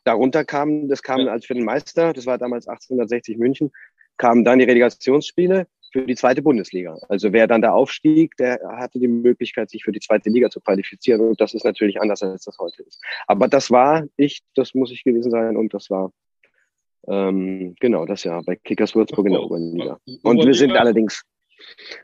[0.06, 1.32] darunter kamen, das kam ja.
[1.32, 3.72] als für den Meister, das war damals 1860 München,
[4.18, 6.98] kamen dann die Relegationsspiele für die zweite Bundesliga.
[7.10, 10.60] Also wer dann da aufstieg, der hatte die Möglichkeit, sich für die zweite Liga zu
[10.62, 11.22] qualifizieren.
[11.22, 13.02] Und das ist natürlich anders, als das heute ist.
[13.28, 16.12] Aber das war ich, das muss ich gewesen sein und das war
[17.08, 20.00] ähm, genau, das ja, bei Kickers Würzburg in der Oberliga.
[20.24, 21.24] Und wir sind allerdings,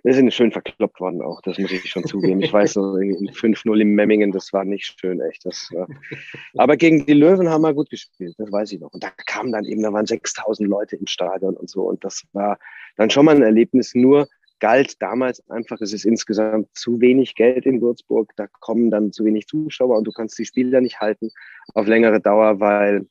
[0.04, 2.42] wir sind schön verkloppt worden auch, das muss ich schon zugeben.
[2.42, 5.46] Ich weiß so, in 5-0 in Memmingen, das war nicht schön, echt.
[5.46, 5.88] Das, ja.
[6.58, 8.94] Aber gegen die Löwen haben wir gut gespielt, das weiß ich noch.
[8.94, 11.84] Und da kamen dann eben, da waren 6000 Leute im Stadion und so.
[11.84, 12.60] Und das war
[12.98, 14.28] dann schon mal ein Erlebnis, nur
[14.60, 19.26] galt damals einfach, es ist insgesamt zu wenig Geld in Würzburg, da kommen dann zu
[19.26, 21.30] wenig Zuschauer und du kannst die Spieler nicht halten
[21.74, 23.06] auf längere Dauer, weil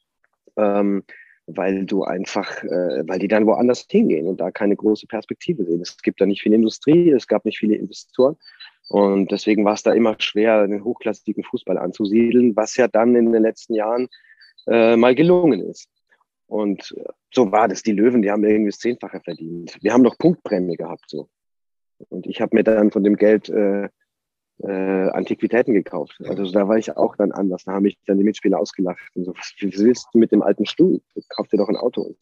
[0.57, 1.05] ähm,
[1.47, 5.81] weil du einfach, äh, weil die dann woanders hingehen und da keine große Perspektive sehen.
[5.81, 8.37] Es gibt da nicht viel Industrie, es gab nicht viele Investoren.
[8.89, 13.33] Und deswegen war es da immer schwer, den hochklassigen Fußball anzusiedeln, was ja dann in
[13.33, 14.09] den letzten Jahren
[14.67, 15.89] äh, mal gelungen ist.
[16.47, 16.95] Und
[17.33, 17.83] so war das.
[17.83, 19.77] Die Löwen, die haben irgendwie das Zehnfache verdient.
[19.81, 21.05] Wir haben noch Punktprämie gehabt.
[21.09, 21.29] so.
[22.11, 23.89] Und ich habe mir dann von dem Geld äh,
[24.63, 26.21] äh, Antiquitäten gekauft.
[26.27, 27.65] Also da war ich auch dann anders.
[27.65, 30.67] Da haben mich dann die Mitspieler ausgelacht und so, was willst du mit dem alten
[30.67, 31.01] Stuhl?
[31.29, 32.15] Kauf dir doch ein Auto.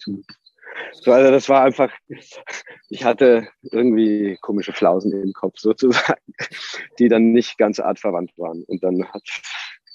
[0.92, 1.92] So, also das war einfach,
[2.88, 6.23] ich hatte irgendwie komische Flausen im Kopf sozusagen,
[6.99, 8.64] die dann nicht ganz artverwandt waren.
[8.64, 9.42] Und dann hat, ich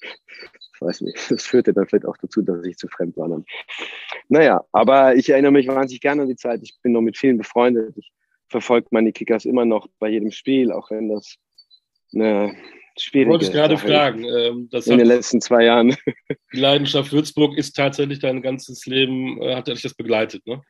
[0.82, 3.30] weiß nicht, das führte dann vielleicht auch dazu, dass ich zu fremd war.
[3.30, 3.46] Dann.
[4.30, 6.62] Naja, aber ich erinnere mich wahnsinnig gerne an die Zeit.
[6.64, 7.96] Ich bin noch mit vielen befreundet.
[7.98, 8.12] Ich
[8.50, 11.38] verfolge meine Kickers immer noch bei jedem Spiel, auch wenn das
[12.14, 12.56] eine
[12.98, 14.24] schwierige Wollte ich gerade Sache fragen.
[14.24, 15.96] Ähm, in den letzten zwei Jahren.
[16.54, 20.62] Die Leidenschaft Würzburg ist tatsächlich dein ganzes Leben, äh, hat dich das begleitet, ne?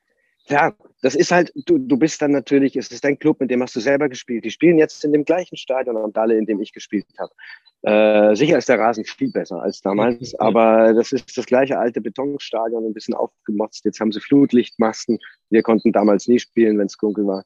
[0.49, 3.61] Ja, das ist halt, du, du bist dann natürlich, es ist dein Club, mit dem
[3.61, 4.45] hast du selber gespielt.
[4.45, 7.33] Die spielen jetzt in dem gleichen Stadion am Dalle, in dem ich gespielt habe.
[7.81, 11.99] Äh, sicher ist der Rasen viel besser als damals, aber das ist das gleiche alte
[11.99, 13.83] Betonstadion, ein bisschen aufgemotzt.
[13.83, 15.19] Jetzt haben sie Flutlichtmasten.
[15.49, 17.43] Wir konnten damals nie spielen, wenn es dunkel war.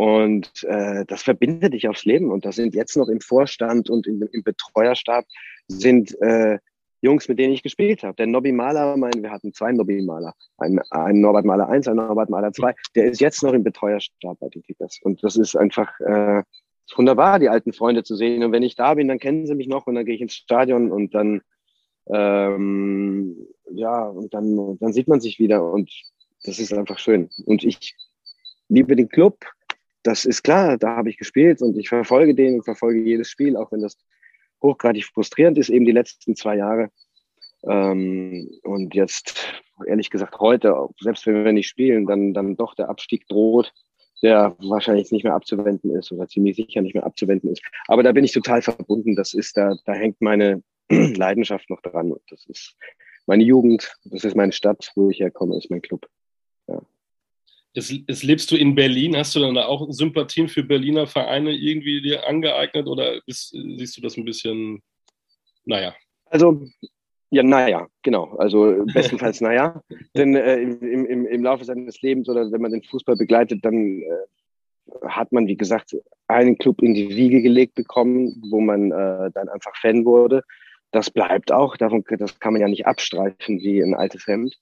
[0.00, 2.30] Und äh, das verbindet dich aufs Leben.
[2.30, 5.26] Und da sind jetzt noch im Vorstand und im, im Betreuerstab
[5.68, 6.58] sind äh,
[7.02, 8.16] Jungs, mit denen ich gespielt habe.
[8.16, 11.98] Der Nobby Maler, mein, wir hatten zwei Nobby Maler, einen, einen Norbert Maler 1, einen
[11.98, 14.98] Norbert Maler 2, der ist jetzt noch im Betreuerstab bei den Kickers.
[15.02, 16.44] Und das ist einfach äh,
[16.96, 18.42] wunderbar, die alten Freunde zu sehen.
[18.42, 20.32] Und wenn ich da bin, dann kennen sie mich noch und dann gehe ich ins
[20.32, 21.42] Stadion und dann
[22.06, 23.36] ähm,
[23.70, 25.92] ja, und dann, dann sieht man sich wieder und
[26.44, 27.28] das ist einfach schön.
[27.44, 27.94] Und ich
[28.70, 29.44] liebe den Club,
[30.02, 33.56] das ist klar, da habe ich gespielt und ich verfolge den und verfolge jedes Spiel,
[33.56, 33.96] auch wenn das
[34.62, 36.90] hochgradig frustrierend ist, eben die letzten zwei Jahre.
[37.64, 42.88] Ähm, und jetzt, ehrlich gesagt, heute, selbst wenn wir nicht spielen, dann, dann doch der
[42.88, 43.72] Abstieg droht,
[44.22, 47.62] der wahrscheinlich nicht mehr abzuwenden ist oder ziemlich sicher nicht mehr abzuwenden ist.
[47.86, 49.16] Aber da bin ich total verbunden.
[49.16, 52.12] Das ist, da, da hängt meine Leidenschaft noch dran.
[52.12, 52.76] Und das ist
[53.26, 56.06] meine Jugend, das ist meine Stadt, wo ich herkomme, ist mein Club.
[57.72, 59.16] Jetzt, jetzt, lebst du in Berlin.
[59.16, 63.96] Hast du dann da auch Sympathien für Berliner Vereine irgendwie dir angeeignet oder bist, siehst
[63.96, 64.82] du das ein bisschen,
[65.64, 65.94] naja?
[66.26, 66.66] Also,
[67.30, 68.34] ja, naja, genau.
[68.38, 69.82] Also bestenfalls naja.
[70.16, 74.02] Denn äh, im, im, im Laufe seines Lebens oder wenn man den Fußball begleitet, dann
[74.02, 74.06] äh,
[75.06, 79.48] hat man, wie gesagt, einen Club in die Wiege gelegt bekommen, wo man äh, dann
[79.48, 80.42] einfach Fan wurde.
[80.90, 84.58] Das bleibt auch, davon, das kann man ja nicht abstreifen wie ein altes Hemd.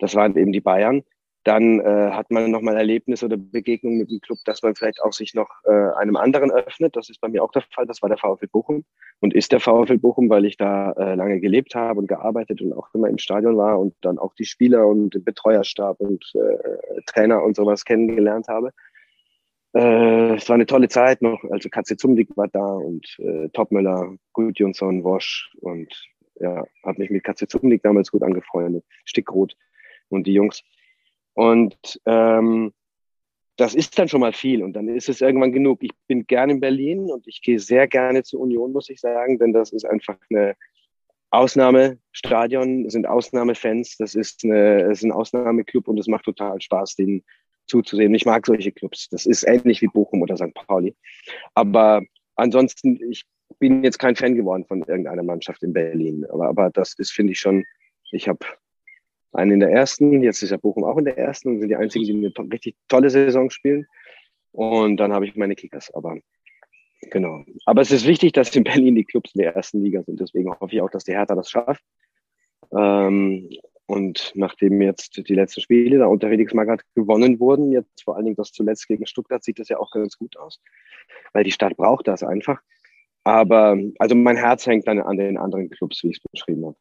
[0.00, 1.04] Das waren eben die Bayern.
[1.44, 5.12] Dann äh, hat man nochmal Erlebnis oder Begegnung mit dem Club, dass man vielleicht auch
[5.12, 6.96] sich noch äh, einem anderen öffnet.
[6.96, 7.86] Das ist bei mir auch der Fall.
[7.86, 8.84] Das war der VfL Bochum
[9.20, 12.72] und ist der VfL Bochum, weil ich da äh, lange gelebt habe und gearbeitet und
[12.72, 17.00] auch immer im Stadion war und dann auch die Spieler und den Betreuerstab und äh,
[17.06, 18.72] Trainer und sowas kennengelernt habe.
[19.74, 21.42] Äh, es war eine tolle Zeit noch.
[21.50, 25.88] Also Katze Zumdick war da und äh, Topmüller, Gudjonsson, Wosch und
[26.40, 28.84] ja, habe mich mit Katze Zumdick damals gut angefreundet.
[29.04, 29.56] Stickrot
[30.08, 30.62] und die Jungs.
[31.38, 32.72] Und ähm,
[33.54, 35.78] das ist dann schon mal viel und dann ist es irgendwann genug.
[35.84, 39.38] Ich bin gerne in Berlin und ich gehe sehr gerne zur Union, muss ich sagen,
[39.38, 40.56] denn das ist einfach eine
[41.30, 47.22] Ausnahmestadion, sind Ausnahmefans, das ist, eine, ist ein Ausnahmeclub und es macht total Spaß, den
[47.68, 48.16] zuzusehen.
[48.16, 49.08] Ich mag solche Clubs.
[49.08, 50.52] Das ist ähnlich wie Bochum oder St.
[50.54, 50.96] Pauli.
[51.54, 52.02] Aber
[52.34, 53.22] ansonsten, ich
[53.60, 56.26] bin jetzt kein Fan geworden von irgendeiner Mannschaft in Berlin.
[56.30, 57.64] Aber, aber das ist, finde ich schon,
[58.10, 58.44] ich habe
[59.32, 61.76] einen in der ersten, jetzt ist ja Bochum auch in der ersten und sind die
[61.76, 63.86] einzigen, die eine richtig tolle Saison spielen.
[64.52, 66.18] Und dann habe ich meine Kickers, aber
[67.10, 67.44] genau.
[67.66, 70.20] Aber es ist wichtig, dass in Berlin die Clubs in der ersten Liga sind.
[70.20, 71.84] Deswegen hoffe ich auch, dass die Hertha das schafft.
[72.72, 73.50] Ähm,
[73.86, 78.26] und nachdem jetzt die letzten Spiele da unter Felix Magath gewonnen wurden, jetzt vor allen
[78.26, 80.60] Dingen das zuletzt gegen Stuttgart, sieht das ja auch ganz gut aus,
[81.32, 82.60] weil die Stadt braucht das einfach.
[83.24, 86.76] Aber also mein Herz hängt dann an den anderen Clubs, wie ich es beschrieben habe.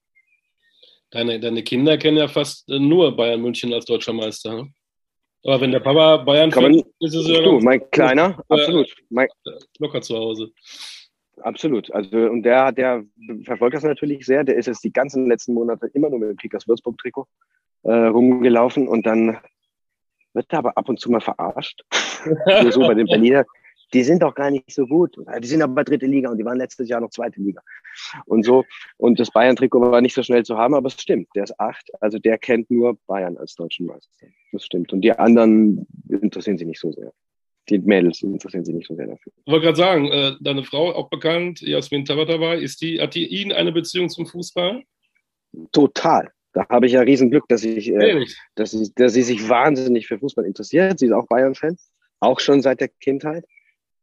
[1.11, 4.55] Deine, deine Kinder kennen ja fast äh, nur Bayern München als deutscher Meister.
[4.55, 4.73] Ne?
[5.43, 8.93] Aber wenn der Papa Bayern Kann ist es ja du, mein Kleiner, äh, absolut.
[9.09, 9.27] Mein,
[9.79, 10.51] locker zu Hause.
[11.41, 11.91] Absolut.
[11.93, 13.03] Also, und der, der
[13.43, 14.43] verfolgt das natürlich sehr.
[14.43, 17.27] Der ist jetzt die ganzen letzten Monate immer nur mit dem Kickers Würzburg-Trikot
[17.83, 19.37] äh, rumgelaufen und dann
[20.33, 21.83] wird er aber ab und zu mal verarscht.
[22.69, 23.45] so bei den Berliner
[23.93, 25.15] die sind doch gar nicht so gut.
[25.41, 27.61] Die sind aber dritte Liga und die waren letztes Jahr noch zweite Liga.
[28.25, 28.65] Und so.
[28.97, 31.29] Und das Bayern-Trikot war nicht so schnell zu haben, aber es stimmt.
[31.35, 31.89] Der ist acht.
[32.01, 34.27] Also der kennt nur Bayern als deutschen Meister.
[34.51, 34.91] Das stimmt.
[34.93, 37.13] Und die anderen interessieren sich nicht so sehr.
[37.69, 39.33] Die Mädels interessieren sich nicht so sehr dafür.
[39.45, 43.27] Ich wollte gerade sagen, äh, deine Frau, auch bekannt, Jasmin Tabatabai, ist die, hat die
[43.27, 44.83] Ihnen eine Beziehung zum Fußball?
[45.71, 46.31] Total.
[46.53, 50.17] Da habe ich ja Riesenglück, dass ich, äh, dass, ich, dass sie sich wahnsinnig für
[50.17, 50.97] Fußball interessiert.
[50.99, 51.77] Sie ist auch Bayern-Fan,
[52.19, 53.45] auch schon seit der Kindheit.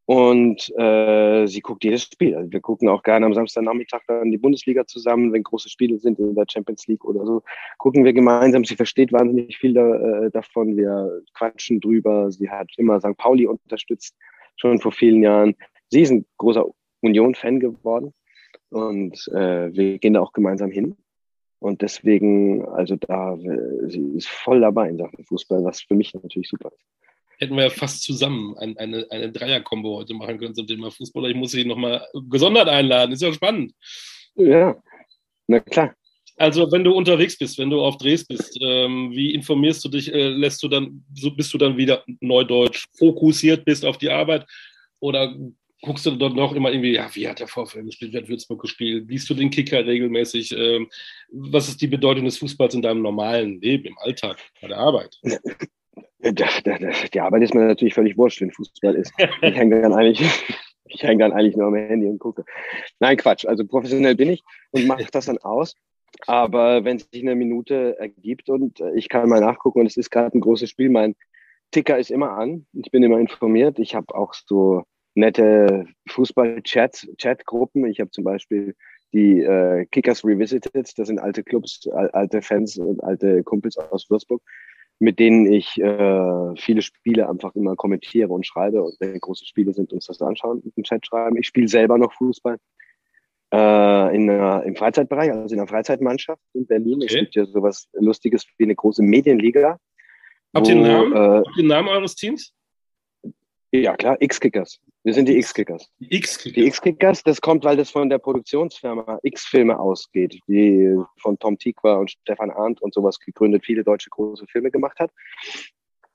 [0.07, 2.37] Und äh, sie guckt jedes Spiel.
[2.37, 6.19] Also wir gucken auch gerne am Samstagnachmittag dann die Bundesliga zusammen, wenn große Spiele sind
[6.19, 7.43] in der Champions League oder so.
[7.79, 8.65] Gucken wir gemeinsam.
[8.65, 10.77] Sie versteht wahnsinnig viel da, äh, davon.
[10.77, 12.31] Wir quatschen drüber.
[12.31, 13.17] Sie hat immer St.
[13.17, 14.15] Pauli unterstützt,
[14.57, 15.55] schon vor vielen Jahren.
[15.89, 16.67] Sie ist ein großer
[17.01, 18.13] Union-Fan geworden.
[18.69, 20.97] Und äh, wir gehen da auch gemeinsam hin.
[21.61, 26.13] Und deswegen, also da, äh, sie ist voll dabei in Sachen Fußball, was für mich
[26.13, 26.94] natürlich super ist
[27.39, 31.29] hätten wir ja fast zusammen eine, eine, eine Dreier-Kombo heute machen können zum Thema Fußballer.
[31.29, 33.13] Ich muss sie nochmal gesondert einladen.
[33.13, 33.73] Ist ja spannend.
[34.37, 34.77] Ja,
[35.47, 35.95] na klar.
[36.37, 40.13] Also, wenn du unterwegs bist, wenn du auf Drehs bist, ähm, wie informierst du dich?
[40.13, 44.45] Äh, lässt du dann, so bist du dann wieder neudeutsch fokussiert bist auf die Arbeit?
[44.99, 45.33] Oder
[45.85, 48.61] guckst du dort noch immer irgendwie, ja, wie hat der Vorfeld gespielt, wie hat Würzburg
[48.61, 49.09] gespielt?
[49.09, 50.53] Liest du den Kicker regelmäßig?
[50.57, 50.89] Ähm,
[51.31, 55.17] was ist die Bedeutung des Fußballs in deinem normalen Leben, im Alltag, bei der Arbeit?
[56.25, 59.13] Die Arbeit ist mir natürlich völlig wurscht, wenn Fußball ist.
[59.19, 60.21] Ich hänge dann eigentlich,
[60.87, 62.45] ich hänge dann eigentlich nur am Handy und gucke.
[62.99, 63.45] Nein, Quatsch.
[63.45, 65.75] Also professionell bin ich und mache das dann aus.
[66.27, 70.37] Aber wenn sich eine Minute ergibt und ich kann mal nachgucken und es ist gerade
[70.37, 71.15] ein großes Spiel, mein
[71.73, 72.67] Ticker ist immer an.
[72.73, 73.79] Ich bin immer informiert.
[73.79, 74.85] Ich habe auch so
[75.15, 77.85] nette Fußball-Chats, Chat-Gruppen.
[77.87, 78.75] Ich habe zum Beispiel
[79.13, 80.97] die äh, Kickers Revisited.
[80.97, 84.41] Das sind alte Clubs, alte Fans und alte Kumpels aus Würzburg
[84.99, 88.83] mit denen ich äh, viele Spiele einfach immer kommentiere und schreibe.
[88.83, 91.37] Und wenn große Spiele sind, uns das anschauen, im Chat schreiben.
[91.37, 92.59] Ich spiele selber noch Fußball
[93.53, 96.97] äh, in, äh, im Freizeitbereich, also in einer Freizeitmannschaft in Berlin.
[96.97, 97.07] Okay.
[97.07, 99.79] Es gibt ja sowas Lustiges wie eine große Medienliga.
[100.55, 102.55] Habt ihr den Namen, äh, Habt ihr den Namen eures Teams?
[103.73, 104.81] Ja, klar, X-Kickers.
[105.05, 105.93] Wir sind die X-Kickers.
[105.99, 106.17] Die
[106.67, 112.11] X-Kickers, das kommt, weil das von der Produktionsfirma X-Filme ausgeht, die von Tom Tikwa und
[112.11, 115.11] Stefan Arndt und sowas gegründet, viele deutsche große Filme gemacht hat.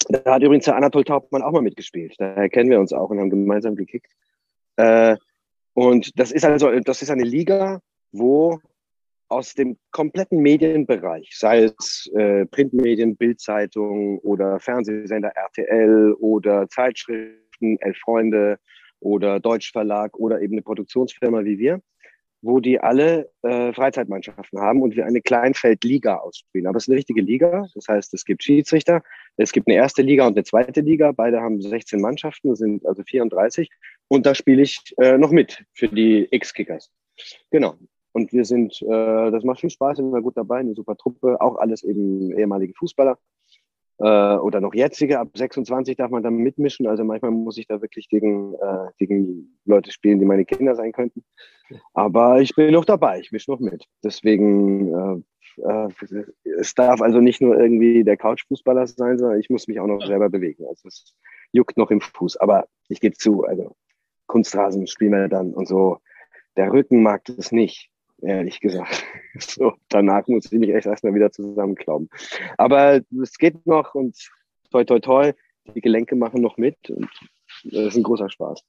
[0.10, 2.15] Da hat übrigens der Anatol Taubmann auch mal mitgespielt.
[2.17, 4.12] Daher kennen wir uns auch und haben gemeinsam gekickt.
[4.78, 5.17] Äh,
[5.73, 8.60] und das ist also, das ist eine Liga, wo
[9.28, 17.97] aus dem kompletten Medienbereich, sei es äh, Printmedien, Bildzeitung oder Fernsehsender RTL oder Zeitschriften, Elf
[17.99, 18.58] Freunde
[18.99, 21.81] oder Deutschverlag oder eben eine Produktionsfirma wie wir,
[22.41, 26.67] wo die alle äh, Freizeitmannschaften haben und wir eine Kleinfeldliga ausspielen.
[26.67, 27.67] Aber es ist eine richtige Liga.
[27.73, 29.01] Das heißt, es gibt Schiedsrichter,
[29.38, 31.12] es gibt eine erste Liga und eine zweite Liga.
[31.12, 33.69] Beide haben 16 Mannschaften, sind also 34.
[34.08, 36.91] Und da spiele ich äh, noch mit für die X-Kickers.
[37.52, 37.75] Genau.
[38.12, 41.39] Und wir sind, äh, das macht viel Spaß, sind wir gut dabei, eine super Truppe,
[41.41, 43.19] auch alles eben ehemalige Fußballer.
[44.00, 46.87] Äh, oder noch jetzige, ab 26 darf man dann mitmischen.
[46.87, 50.91] Also manchmal muss ich da wirklich gegen, äh, gegen Leute spielen, die meine Kinder sein
[50.91, 51.23] könnten.
[51.93, 53.85] Aber ich bin noch dabei, ich mische noch mit.
[54.04, 55.23] Deswegen,
[55.58, 55.89] äh, äh,
[56.60, 60.06] es darf also nicht nur irgendwie der Couchfußballer sein, sondern ich muss mich auch noch
[60.06, 60.65] selber bewegen.
[60.67, 61.13] Also es
[61.52, 62.37] juckt noch im Fuß.
[62.37, 63.75] Aber ich gebe zu, also
[64.27, 66.00] Kunstrasen spielen wir dann und so.
[66.56, 67.91] Der Rücken mag das nicht
[68.21, 69.03] ehrlich gesagt.
[69.39, 72.09] So, danach muss ich mich echt erstmal wieder zusammenklauben.
[72.57, 74.17] Aber es geht noch und
[74.71, 75.33] toi, toi, toi,
[75.75, 77.07] die Gelenke machen noch mit und
[77.63, 78.63] das ist ein großer Spaß.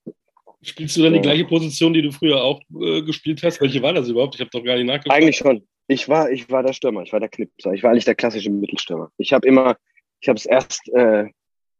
[0.62, 3.60] Spielst du dann die gleiche Position, die du früher auch äh, gespielt hast?
[3.60, 4.34] Welche war das überhaupt?
[4.34, 5.16] Ich habe doch gar nicht nachgedacht.
[5.16, 5.66] Eigentlich schon.
[5.86, 7.72] Ich war, ich war der Stürmer, ich war der Knipser.
[7.72, 9.10] Ich war eigentlich der klassische Mittelstürmer.
[9.16, 9.76] Ich habe immer,
[10.20, 11.28] ich habe es erst äh,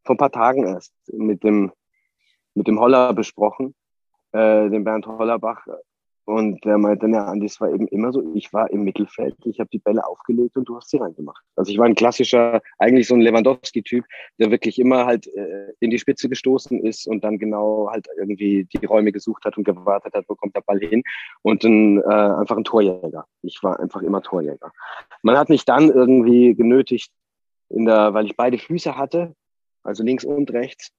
[0.04, 1.70] vor ein paar Tagen erst mit dem,
[2.54, 3.74] mit dem Holler besprochen,
[4.32, 5.66] äh, dem Bernd Hollerbach,
[6.30, 9.58] und der meinte, ja, Andi, es war eben immer so, ich war im Mittelfeld, ich
[9.58, 11.44] habe die Bälle aufgelegt und du hast sie reingemacht.
[11.56, 14.04] Also ich war ein klassischer, eigentlich so ein Lewandowski-Typ,
[14.38, 18.64] der wirklich immer halt äh, in die Spitze gestoßen ist und dann genau halt irgendwie
[18.64, 21.02] die Räume gesucht hat und gewartet hat, wo kommt der Ball hin
[21.42, 23.26] und dann äh, einfach ein Torjäger.
[23.42, 24.70] Ich war einfach immer Torjäger.
[25.22, 27.12] Man hat mich dann irgendwie genötigt,
[27.70, 29.34] in der, weil ich beide Füße hatte,
[29.82, 30.92] also links und rechts,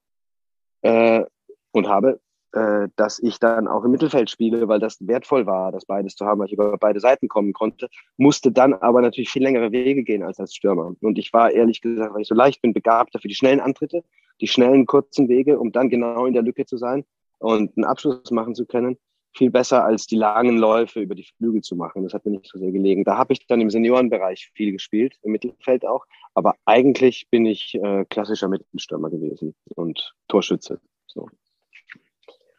[0.82, 1.24] äh,
[1.72, 2.20] und habe
[2.52, 6.26] äh, dass ich dann auch im Mittelfeld spiele, weil das wertvoll war, das beides zu
[6.26, 7.88] haben, weil ich über beide Seiten kommen konnte,
[8.18, 10.94] musste dann aber natürlich viel längere Wege gehen als als Stürmer.
[11.00, 14.04] Und ich war ehrlich gesagt, weil ich so leicht bin, begabter für die schnellen Antritte,
[14.40, 17.04] die schnellen, kurzen Wege, um dann genau in der Lücke zu sein
[17.38, 18.98] und einen Abschluss machen zu können.
[19.34, 22.02] Viel besser als die langen Läufe über die Flügel zu machen.
[22.02, 23.04] Das hat mir nicht so sehr gelegen.
[23.04, 26.04] Da habe ich dann im Seniorenbereich viel gespielt, im Mittelfeld auch.
[26.34, 30.80] Aber eigentlich bin ich äh, klassischer Mittelstürmer gewesen und Torschütze.
[31.06, 31.30] So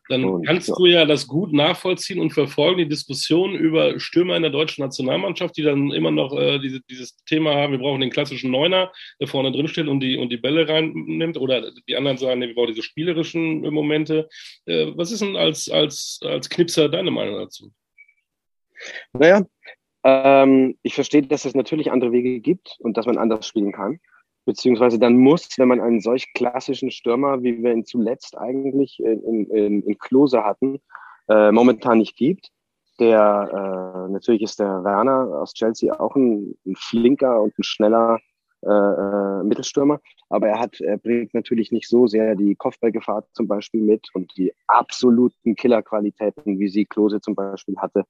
[0.09, 0.75] dann und, kannst ja.
[0.77, 5.55] du ja das gut nachvollziehen und verfolgen, die Diskussion über Stürmer in der deutschen Nationalmannschaft,
[5.55, 9.27] die dann immer noch äh, diese, dieses Thema haben, wir brauchen den klassischen Neuner, der
[9.27, 11.37] vorne drin steht und die, und die Bälle reinnimmt.
[11.37, 14.27] Oder die anderen sagen, nee, wir brauchen diese spielerischen Momente.
[14.65, 17.71] Äh, was ist denn als, als, als Knipser deine Meinung dazu?
[19.13, 19.45] Naja,
[20.03, 23.99] ähm, ich verstehe, dass es natürlich andere Wege gibt und dass man anders spielen kann
[24.45, 29.45] beziehungsweise dann muss, wenn man einen solch klassischen Stürmer, wie wir ihn zuletzt eigentlich in,
[29.49, 30.79] in, in Klose hatten,
[31.29, 32.49] äh, momentan nicht gibt.
[32.99, 38.19] Der äh, natürlich ist der Werner aus Chelsea auch ein, ein flinker und ein schneller
[38.65, 43.45] äh, äh, Mittelstürmer, aber er hat, er bringt natürlich nicht so sehr die Kopfballgefahr zum
[43.45, 48.05] Beispiel mit und die absoluten Killerqualitäten, wie sie Klose zum Beispiel hatte.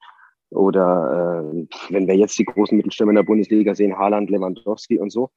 [0.53, 5.11] Oder äh, wenn wir jetzt die großen Mittelstürmer in der Bundesliga sehen, Haaland, Lewandowski und
[5.11, 5.31] so,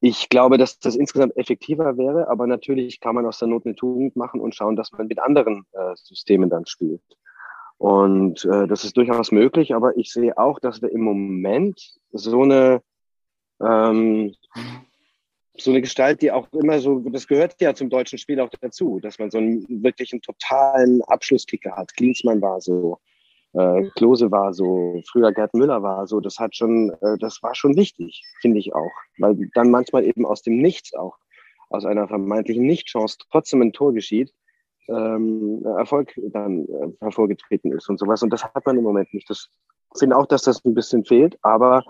[0.00, 3.74] ich glaube, dass das insgesamt effektiver wäre, aber natürlich kann man aus der Not eine
[3.74, 7.02] Tugend machen und schauen, dass man mit anderen äh, Systemen dann spielt.
[7.76, 12.42] Und äh, das ist durchaus möglich, aber ich sehe auch, dass wir im Moment so
[12.42, 12.82] eine
[13.60, 14.34] ähm,
[15.60, 19.00] so eine Gestalt, die auch immer so, das gehört ja zum deutschen Spiel auch dazu,
[19.00, 21.94] dass man so einen wirklich einen totalen Abschlusskicker hat.
[21.96, 22.98] Klinsmann war so,
[23.54, 27.54] äh, Klose war so, früher Gerd Müller war so, das hat schon, äh, das war
[27.54, 28.92] schon wichtig, finde ich auch.
[29.18, 31.16] Weil dann manchmal eben aus dem Nichts auch,
[31.70, 34.32] aus einer vermeintlichen Nichtchance trotzdem ein Tor geschieht,
[34.88, 38.22] ähm, Erfolg dann äh, hervorgetreten ist und sowas.
[38.22, 39.28] Und das hat man im Moment nicht.
[39.28, 39.48] Das
[39.96, 41.84] finde auch, dass das ein bisschen fehlt, aber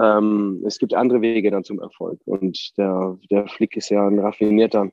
[0.00, 2.20] ähm, es gibt andere Wege dann zum Erfolg.
[2.26, 4.90] Und der, der Flick ist ja ein raffinierter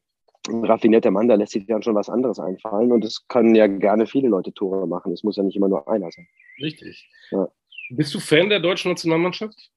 [0.48, 2.92] ein raffinierter Mann, da lässt sich dann schon was anderes einfallen.
[2.92, 5.14] Und es können ja gerne viele Leute Tore machen.
[5.14, 6.28] Es muss ja nicht immer nur einer sein.
[6.60, 7.10] Richtig.
[7.32, 7.48] Ja.
[7.92, 9.72] Bist du Fan der deutschen Nationalmannschaft?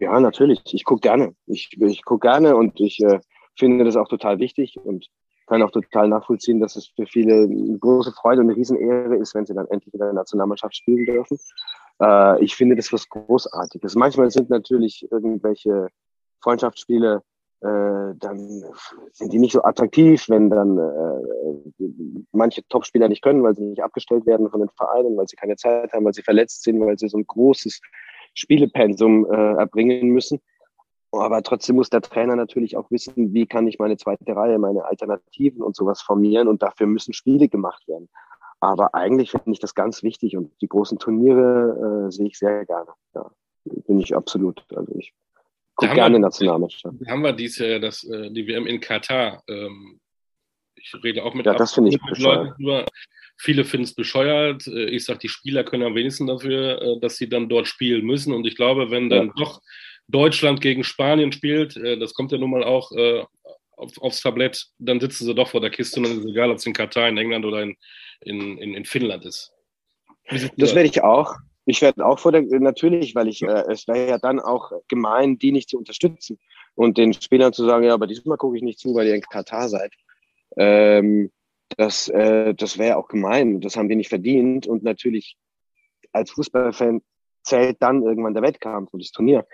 [0.00, 0.60] Ja, natürlich.
[0.72, 1.34] Ich gucke gerne.
[1.46, 3.20] Ich, ich gucke gerne und ich äh,
[3.56, 5.06] finde das auch total wichtig und
[5.46, 9.34] kann auch total nachvollziehen, dass es für viele eine große Freude und eine Riesenehre ist,
[9.34, 11.38] wenn sie dann endlich in der Nationalmannschaft spielen dürfen.
[12.02, 13.94] Äh, ich finde das was Großartiges.
[13.94, 15.88] Manchmal sind natürlich irgendwelche
[16.42, 17.22] Freundschaftsspiele
[18.18, 18.64] dann
[19.12, 21.84] sind die nicht so attraktiv, wenn dann äh,
[22.32, 25.56] manche Topspieler nicht können, weil sie nicht abgestellt werden von den Vereinen, weil sie keine
[25.56, 27.80] Zeit haben, weil sie verletzt sind, weil sie so ein großes
[28.34, 30.40] Spielepensum äh, erbringen müssen.
[31.12, 34.84] Aber trotzdem muss der Trainer natürlich auch wissen, wie kann ich meine zweite Reihe, meine
[34.84, 38.08] Alternativen und sowas formieren und dafür müssen Spiele gemacht werden.
[38.60, 42.64] Aber eigentlich finde ich das ganz wichtig und die großen Turniere äh, sehe ich sehr
[42.66, 42.90] gerne.
[43.14, 43.30] Ja,
[43.64, 44.64] bin ich absolut.
[44.74, 45.14] Also ich
[45.76, 46.96] Guck gerne Nationalmannschaft.
[47.06, 49.42] Haben wir dies Jahr das, äh, die WM in Katar.
[49.46, 50.00] Ähm,
[50.74, 52.86] ich rede auch mit, ja, das ich mit Leuten drüber.
[53.38, 54.66] Viele finden es bescheuert.
[54.66, 58.06] Äh, ich sage, die Spieler können am wenigsten dafür, äh, dass sie dann dort spielen
[58.06, 58.32] müssen.
[58.32, 59.32] Und ich glaube, wenn dann ja.
[59.36, 59.60] doch
[60.08, 62.92] Deutschland gegen Spanien spielt, das kommt ja nun mal auch
[63.76, 66.52] auf, aufs Tablett, dann sitzen sie doch vor der Kiste und dann ist es egal,
[66.52, 67.76] ob es in Katar, in England oder in,
[68.20, 69.52] in, in Finnland ist.
[70.56, 71.34] Das werde ich auch.
[71.66, 75.36] Ich werde auch vor der, natürlich, weil ich, äh, es wäre ja dann auch gemein,
[75.38, 76.38] die nicht zu unterstützen
[76.74, 79.20] und den Spielern zu sagen, ja, aber diesmal gucke ich nicht zu, weil ihr in
[79.20, 79.92] Katar seid.
[80.56, 81.30] Ähm,
[81.76, 83.60] das äh, das wäre auch gemein.
[83.60, 84.66] Das haben die nicht verdient.
[84.66, 85.36] Und natürlich
[86.12, 87.02] als Fußballfan
[87.42, 89.46] zählt dann irgendwann der Wettkampf und das Turnier.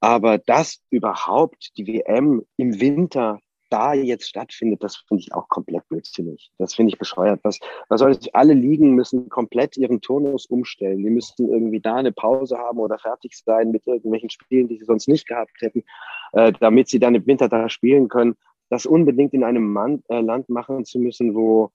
[0.00, 3.40] Aber dass überhaupt die WM im Winter
[3.70, 6.50] da jetzt stattfindet, das finde ich auch komplett blödsinnig.
[6.58, 7.40] Das finde ich bescheuert.
[7.42, 7.58] Was,
[7.88, 8.32] was soll das?
[8.34, 11.02] Alle Ligen müssen komplett ihren Turnus umstellen.
[11.02, 14.84] Die müssten irgendwie da eine Pause haben oder fertig sein mit irgendwelchen Spielen, die sie
[14.84, 15.84] sonst nicht gehabt hätten,
[16.32, 18.36] äh, damit sie dann im Winter da spielen können.
[18.68, 21.70] Das unbedingt in einem Mann, äh, Land machen zu müssen, wo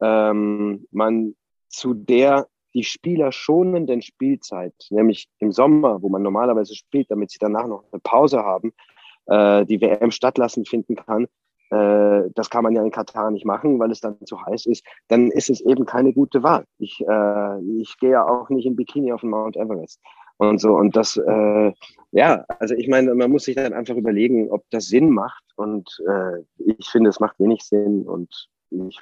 [0.00, 1.34] ähm, man
[1.68, 7.38] zu der die Spieler schonenden Spielzeit, nämlich im Sommer, wo man normalerweise spielt, damit sie
[7.40, 8.72] danach noch eine Pause haben,
[9.28, 11.28] äh, die WM stattlassen finden kann,
[11.70, 14.84] äh, das kann man ja in Katar nicht machen, weil es dann zu heiß ist,
[15.08, 16.64] dann ist es eben keine gute Wahl.
[16.78, 20.00] Ich, äh, ich gehe ja auch nicht in Bikini auf den Mount Everest
[20.38, 20.74] und so.
[20.74, 21.72] Und das, äh,
[22.12, 25.44] ja, also ich meine, man muss sich dann einfach überlegen, ob das Sinn macht.
[25.56, 28.06] Und äh, ich finde, es macht wenig Sinn.
[28.06, 28.98] Und ich,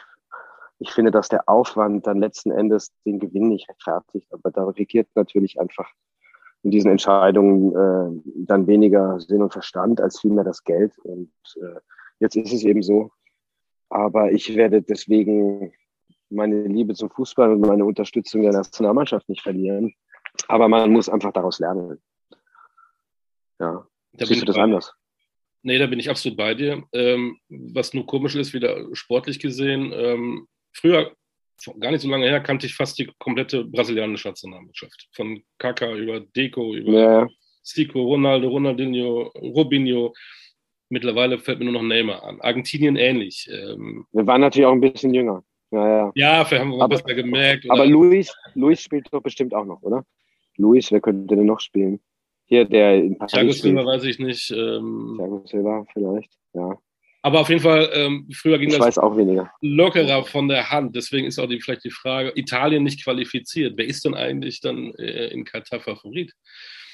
[0.79, 4.33] ich finde, dass der Aufwand dann letzten Endes den Gewinn nicht rechtfertigt.
[4.33, 5.89] Aber da regiert natürlich einfach
[6.67, 10.99] in diesen Entscheidungen äh, dann weniger Sinn und Verstand als vielmehr das Geld.
[10.99, 11.31] Und
[11.62, 11.79] äh,
[12.19, 13.12] jetzt ist es eben so.
[13.89, 15.73] Aber ich werde deswegen
[16.29, 19.95] meine Liebe zum Fußball und meine Unterstützung der Nationalmannschaft nicht verlieren.
[20.49, 22.03] Aber man muss einfach daraus lernen.
[23.61, 23.87] Ja.
[24.14, 24.93] Da Siehst du das anders?
[25.62, 26.83] Nee, da bin ich absolut bei dir.
[26.93, 29.93] Ähm, was nur komisch ist, wieder sportlich gesehen.
[29.95, 31.12] Ähm, früher
[31.81, 35.09] gar nicht so lange her kannte ich fast die komplette brasilianische Nationalmannschaft.
[35.13, 37.29] Von Kaká über Deco, über ja.
[37.65, 40.15] Stico, Ronaldo, Ronaldinho, Robinho.
[40.89, 42.41] Mittlerweile fällt mir nur noch Neymar an.
[42.41, 43.51] Argentinien ähnlich.
[43.53, 45.43] Ähm, wir waren natürlich auch ein bisschen jünger.
[45.73, 46.13] Ja, ja.
[46.15, 47.69] ja wir haben aber, besser gemerkt.
[47.69, 50.05] Aber Luis, Luis spielt doch bestimmt auch noch, oder?
[50.57, 52.01] Luis, wer könnte denn noch spielen?
[52.45, 54.51] Hier, der in Paris Thiago Silva weiß ich nicht.
[54.53, 56.79] Ähm, Thiago Silva vielleicht, ja.
[57.27, 58.85] Aber auf jeden Fall, ähm, früher ging ich das
[59.61, 60.95] lockerer von der Hand.
[60.95, 63.72] Deswegen ist auch die, vielleicht die Frage, Italien nicht qualifiziert.
[63.77, 66.33] Wer ist denn eigentlich dann äh, in Katar Favorit?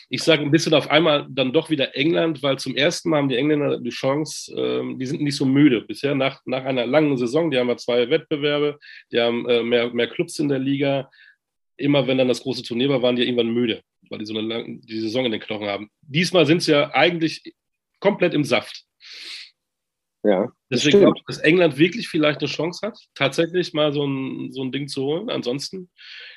[0.09, 3.28] Ich sage ein bisschen auf einmal dann doch wieder England, weil zum ersten Mal haben
[3.28, 6.14] die Engländer die Chance, ähm, die sind nicht so müde bisher.
[6.14, 8.78] Nach, nach einer langen Saison, die haben ja zwei Wettbewerbe,
[9.12, 11.11] die haben äh, mehr, mehr Clubs in der Liga.
[11.76, 14.49] Immer wenn dann das große Turnier war, waren die irgendwann müde, weil die so eine
[14.49, 15.91] lange, die Saison in den Knochen haben.
[16.01, 17.53] Diesmal sind sie ja eigentlich
[18.01, 18.87] komplett im Saft.
[20.25, 20.53] Ja.
[20.70, 24.62] Deswegen glaube ich, dass England wirklich vielleicht eine Chance hat, tatsächlich mal so ein, so
[24.62, 25.31] ein Ding zu holen.
[25.31, 25.91] Ansonsten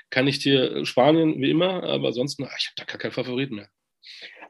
[0.09, 3.55] kann ich dir Spanien wie immer, aber ansonsten, ach, ich habe da gar keinen Favoriten
[3.55, 3.69] mehr.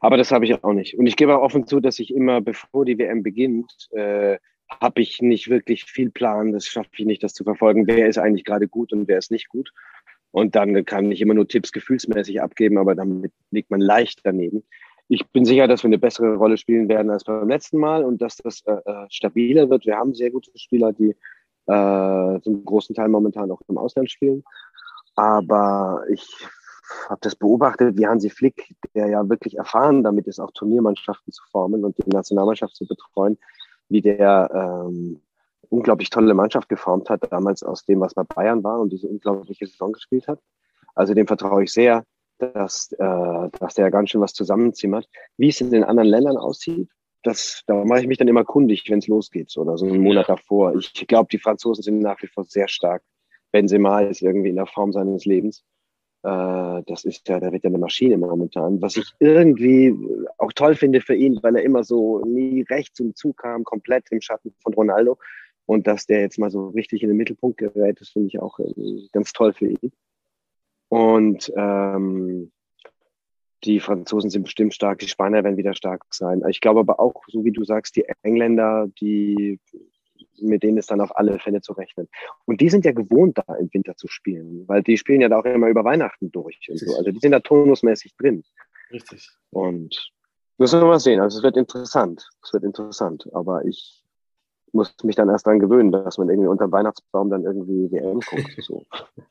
[0.00, 0.98] Aber das habe ich auch nicht.
[0.98, 5.00] Und ich gebe auch offen zu, dass ich immer, bevor die WM beginnt, äh, habe
[5.00, 6.52] ich nicht wirklich viel Plan.
[6.52, 7.86] Das schaffe ich nicht, das zu verfolgen.
[7.86, 9.70] Wer ist eigentlich gerade gut und wer ist nicht gut?
[10.32, 14.64] Und dann kann ich immer nur Tipps gefühlsmäßig abgeben, aber damit liegt man leicht daneben
[15.08, 18.20] ich bin sicher, dass wir eine bessere Rolle spielen werden als beim letzten Mal und
[18.20, 19.86] dass das äh, äh, stabiler wird.
[19.86, 21.14] Wir haben sehr gute Spieler, die
[21.66, 24.42] äh, zum großen Teil momentan auch im Ausland spielen.
[25.14, 26.28] Aber ich
[27.08, 31.42] habe das beobachtet, wie Hansi Flick, der ja wirklich erfahren damit ist, auch Turniermannschaften zu
[31.50, 33.38] formen und die Nationalmannschaft zu betreuen,
[33.88, 35.20] wie der ähm,
[35.68, 39.66] unglaublich tolle Mannschaft geformt hat, damals aus dem, was bei Bayern war und diese unglaubliche
[39.66, 40.40] Saison gespielt hat.
[40.94, 42.04] Also dem vertraue ich sehr
[42.38, 45.08] dass, äh, dass der ganz schön was zusammenzimmert.
[45.36, 46.88] Wie es in den anderen Ländern aussieht,
[47.22, 50.28] das, da mache ich mich dann immer kundig, wenn es losgeht oder so einen Monat
[50.28, 50.74] davor.
[50.76, 53.02] Ich glaube, die Franzosen sind nach wie vor sehr stark.
[53.50, 55.64] Benzema ist irgendwie in der Form seines Lebens.
[56.22, 58.80] Äh, das ist ja, der wird ja eine Maschine momentan.
[58.80, 59.94] Was ich irgendwie
[60.38, 64.04] auch toll finde für ihn, weil er immer so nie recht zum Zug kam, komplett
[64.10, 65.18] im Schatten von Ronaldo.
[65.66, 68.58] Und dass der jetzt mal so richtig in den Mittelpunkt gerät, das finde ich auch
[69.12, 69.92] ganz toll für ihn.
[70.88, 72.52] Und ähm,
[73.64, 76.42] die Franzosen sind bestimmt stark, die Spanier werden wieder stark sein.
[76.48, 79.58] Ich glaube aber auch, so wie du sagst, die Engländer, die
[80.38, 82.08] mit denen ist dann auf alle Fälle zu rechnen.
[82.44, 85.38] Und die sind ja gewohnt, da im Winter zu spielen, weil die spielen ja da
[85.38, 86.68] auch immer über Weihnachten durch.
[86.68, 86.96] Und so.
[86.96, 88.44] Also die sind da tonusmäßig drin.
[88.90, 89.30] Richtig.
[89.50, 90.12] Und
[90.58, 91.20] müssen wir mal sehen.
[91.20, 92.28] Also es wird interessant.
[92.42, 93.28] Es wird interessant.
[93.32, 94.04] Aber ich
[94.72, 98.20] muss mich dann erst daran gewöhnen, dass man irgendwie unter dem Weihnachtsbaum dann irgendwie WM
[98.20, 98.56] guckt.
[98.62, 98.84] So.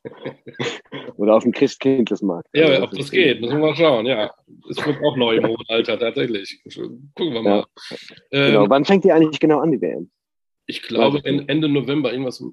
[1.17, 2.49] Oder auf dem Christkindlesmarkt.
[2.53, 4.05] Ja, also, ob das geht, müssen wir mal schauen.
[4.05, 4.33] Ja,
[4.69, 6.61] es wird auch neu im hohen Alter tatsächlich.
[6.73, 7.57] Gucken wir mal.
[7.57, 7.65] Ja.
[8.31, 8.63] Genau.
[8.63, 10.09] Ähm, Wann fängt die eigentlich genau an, die WM?
[10.67, 12.43] Ich glaube Ende November, irgendwas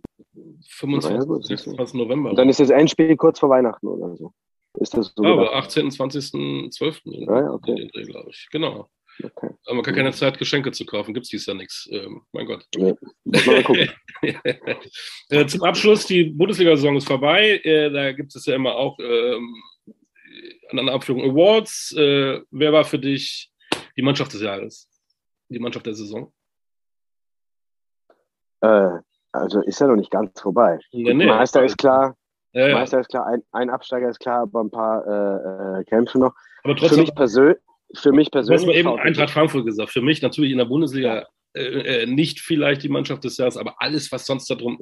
[0.69, 1.11] 25.
[1.11, 2.31] Ja, gut, November.
[2.31, 4.33] Und dann ist das Endspiel kurz vor Weihnachten oder so.
[4.79, 5.23] Ist das so?
[5.23, 7.01] Ja, aber 18., 20., 12.
[7.05, 7.89] Ja, okay.
[7.89, 8.49] glaube ich.
[8.51, 8.89] Genau.
[9.23, 9.51] Okay.
[9.67, 11.15] Aber man kann keine Zeit, Geschenke zu kaufen.
[11.15, 11.89] Gibt es dies ja nichts.
[11.93, 12.67] Ähm, mein Gott.
[12.77, 12.95] Ja,
[13.25, 13.91] mal gucken.
[15.29, 17.61] äh, zum Abschluss, die Bundesliga-Saison ist vorbei.
[17.65, 19.55] Äh, da gibt es ja immer auch ähm,
[20.71, 21.95] an Abführung Awards.
[21.97, 23.53] Äh, wer war für dich
[23.97, 24.89] die Mannschaft des Jahres?
[25.49, 26.33] Die Mannschaft der Saison?
[28.61, 28.91] Äh,
[29.33, 30.79] also ist ja noch nicht ganz vorbei.
[30.91, 31.27] Ja, nee.
[31.27, 32.17] Meister ist klar.
[32.53, 32.75] Ja, ja.
[32.75, 36.35] Meister ist klar, ein, ein, Absteiger ist klar, aber ein paar äh, äh kämpfen noch.
[36.65, 37.55] Aber trotzdem, für mich, persö
[37.95, 38.63] für mich persönlich.
[38.63, 39.91] Du hast mal eben Eintracht Frankfurt gesagt.
[39.91, 43.75] Für mich natürlich in der Bundesliga äh, äh, nicht vielleicht die Mannschaft des Jahres, aber
[43.79, 44.79] alles, was sonst da drum,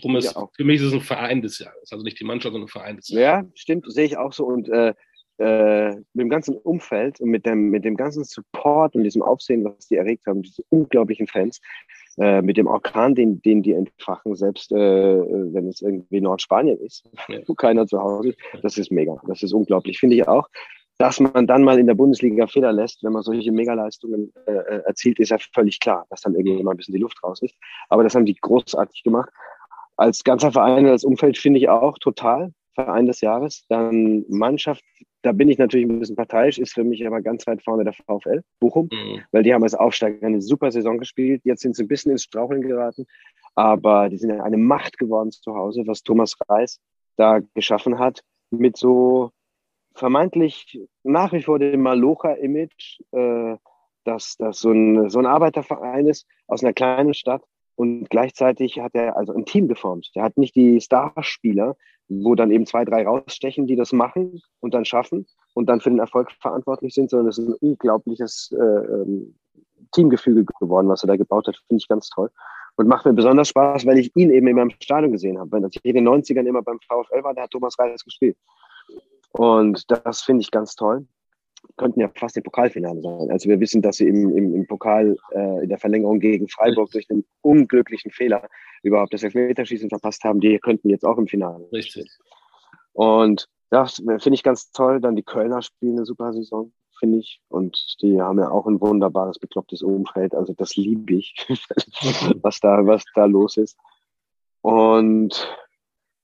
[0.00, 1.90] drum ist, ja, für mich ist es ein Verein des Jahres.
[1.90, 3.46] Also nicht die Mannschaft, sondern ein Verein des Jahres.
[3.46, 4.44] Ja, stimmt, sehe ich auch so.
[4.44, 4.92] Und äh,
[5.40, 9.64] äh, mit dem ganzen Umfeld und mit dem, mit dem ganzen Support und diesem Aufsehen,
[9.64, 11.60] was die erregt haben, diese unglaublichen Fans,
[12.18, 17.08] äh, mit dem Orkan, den, den die entfachen, selbst äh, wenn es irgendwie Nordspanien ist,
[17.46, 19.16] wo keiner zu Hause ist, das ist mega.
[19.26, 20.46] Das ist unglaublich, finde ich auch.
[21.00, 24.82] Dass man dann mal in der Bundesliga Fehler lässt, wenn man solche Megaleistungen äh, äh
[24.84, 27.56] erzielt, ist ja völlig klar, dass dann irgendwie mal ein bisschen die Luft raus ist.
[27.88, 29.30] Aber das haben die großartig gemacht.
[29.96, 32.52] Als ganzer Verein, als Umfeld finde ich auch total.
[32.74, 33.64] Verein des Jahres.
[33.68, 34.84] Dann Mannschaft,
[35.22, 37.92] da bin ich natürlich ein bisschen parteiisch, ist für mich aber ganz weit vorne der
[37.92, 39.20] VfL Bochum, mhm.
[39.32, 41.42] weil die haben als Aufsteiger eine super Saison gespielt.
[41.44, 43.06] Jetzt sind sie ein bisschen ins Straucheln geraten,
[43.54, 46.78] aber die sind ja eine Macht geworden zu Hause, was Thomas Reis
[47.16, 49.30] da geschaffen hat, mit so
[49.94, 53.56] vermeintlich nach wie vor dem Malocha-Image, äh,
[54.04, 57.42] dass das so ein, so ein Arbeiterverein ist aus einer kleinen Stadt
[57.76, 60.10] und gleichzeitig hat er also ein Team geformt.
[60.14, 61.76] Der hat nicht die Starspieler,
[62.08, 65.90] wo dann eben zwei, drei rausstechen, die das machen und dann schaffen und dann für
[65.90, 69.34] den Erfolg verantwortlich sind, sondern es ist ein unglaubliches äh, ähm,
[69.92, 72.30] Teamgefüge geworden, was er da gebaut hat, finde ich ganz toll.
[72.76, 75.52] Und macht mir besonders Spaß, weil ich ihn eben in meinem Stadion gesehen habe.
[75.52, 78.36] Wenn ich in den 90ern immer beim VfL war, da hat Thomas Reis gespielt.
[79.30, 81.06] Und das finde ich ganz toll
[81.76, 83.30] könnten ja fast im Pokalfinale sein.
[83.30, 86.90] Also wir wissen, dass sie im, im, im Pokal äh, in der Verlängerung gegen Freiburg
[86.90, 88.48] durch einen unglücklichen Fehler
[88.82, 90.40] überhaupt das Elfmeterschießen verpasst haben.
[90.40, 91.68] Die könnten jetzt auch im Finale.
[91.72, 92.10] Richtig.
[92.92, 95.00] Und das finde ich ganz toll.
[95.00, 97.40] Dann die Kölner spielen eine super Saison, finde ich.
[97.48, 100.34] Und die haben ja auch ein wunderbares, beklopptes Umfeld.
[100.34, 101.34] Also das liebe ich,
[102.42, 103.78] was, da, was da los ist.
[104.62, 105.48] Und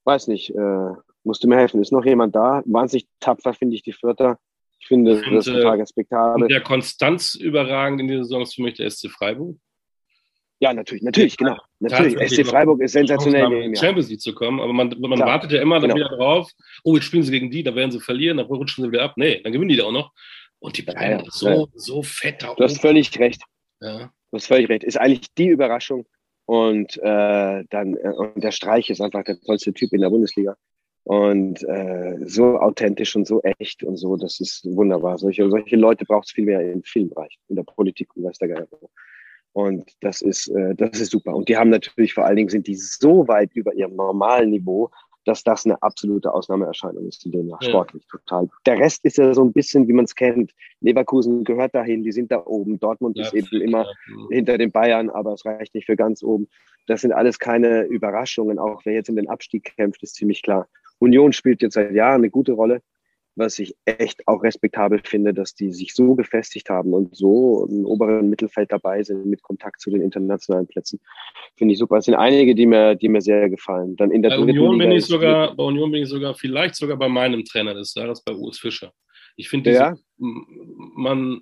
[0.03, 0.89] weiß nicht, äh,
[1.27, 1.81] musst du mir helfen.
[1.81, 2.63] Ist noch jemand da?
[2.65, 4.39] Wahnsinnig tapfer finde ich die Vierter.
[4.79, 6.47] Ich finde und, das total äh, respektabel.
[6.47, 9.57] Der Konstanz überragend in dieser Saison ist für mich der SC Freiburg.
[10.59, 11.57] Ja, natürlich, natürlich, genau.
[11.79, 12.15] Natürlich.
[12.31, 13.51] SC Freiburg ist sensationell.
[13.51, 16.07] In die Champions League zu kommen, aber man, man wartet ja immer dann genau.
[16.07, 16.49] wieder drauf,
[16.83, 19.13] oh, jetzt spielen sie gegen die, da werden sie verlieren, dann rutschen sie wieder ab.
[19.17, 20.11] Nee, dann gewinnen die da auch noch.
[20.59, 21.65] Und die bleiben ja, so, ja.
[21.75, 23.43] so fett da Du hast völlig recht.
[23.81, 24.11] Ja.
[24.31, 24.83] Du hast völlig recht.
[24.83, 26.07] Ist eigentlich die Überraschung.
[26.45, 30.55] Und äh, dann, äh, und der Streich ist einfach der tollste Typ in der Bundesliga.
[31.07, 35.17] Und äh, so authentisch und so echt und so, das ist wunderbar.
[35.17, 38.49] Solche, solche Leute braucht es viel mehr im Filmbereich, in der Politik und weiß der
[38.49, 38.67] Geil.
[39.53, 41.33] Und das ist, äh, das ist super.
[41.33, 44.89] Und die haben natürlich vor allen Dingen sind die so weit über ihrem normalen Niveau,
[45.23, 47.59] dass das eine absolute Ausnahmeerscheinung ist in dem Jahr.
[47.61, 47.69] Ja.
[47.69, 48.49] Sportlich total.
[48.65, 50.51] Der Rest ist ja so ein bisschen, wie man es kennt.
[50.81, 52.81] Leverkusen gehört dahin, die sind da oben.
[52.81, 54.27] Dortmund ja, ist eben immer ja.
[54.29, 56.49] hinter den Bayern, aber es reicht nicht für ganz oben.
[56.85, 58.59] Das sind alles keine Überraschungen.
[58.59, 60.67] Auch wer jetzt um den Abstieg kämpft, ist ziemlich klar.
[60.99, 62.81] Union spielt jetzt seit Jahren eine gute Rolle,
[63.35, 67.85] was ich echt auch respektabel finde, dass die sich so gefestigt haben und so im
[67.85, 70.99] oberen Mittelfeld dabei sind mit Kontakt zu den internationalen Plätzen.
[71.55, 71.97] Finde ich super.
[71.97, 73.95] Es sind einige, die mir, die mir sehr gefallen.
[73.95, 76.97] Dann in der bei Union bin ich sogar, bei Union bin ich sogar vielleicht sogar
[76.97, 78.91] bei meinem Trainer des Jahres, bei Urs Fischer.
[79.35, 79.95] Ich finde, ja.
[80.17, 81.41] man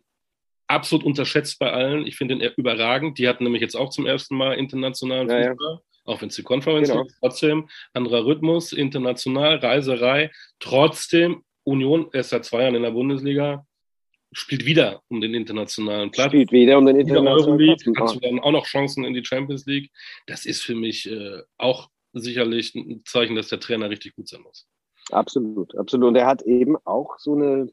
[0.68, 2.06] absolut unterschätzt bei allen.
[2.06, 3.18] Ich finde ihn überragend.
[3.20, 5.74] Die hatten nämlich jetzt auch zum ersten Mal internationalen ja, Fußball.
[5.76, 7.04] Ja auch wenn es die Konferenz genau.
[7.04, 13.66] ist, trotzdem anderer Rhythmus, international, Reiserei, trotzdem Union erst seit zwei Jahren in der Bundesliga,
[14.32, 16.28] spielt wieder um den internationalen Platz.
[16.28, 17.58] Spielt wieder um den internationalen
[17.94, 18.14] Platz.
[18.14, 19.92] Du dann auch noch Chancen in die Champions League.
[20.28, 24.42] Das ist für mich äh, auch sicherlich ein Zeichen, dass der Trainer richtig gut sein
[24.42, 24.68] muss.
[25.12, 26.10] Absolut, absolut.
[26.10, 27.70] Und er hat eben auch so eine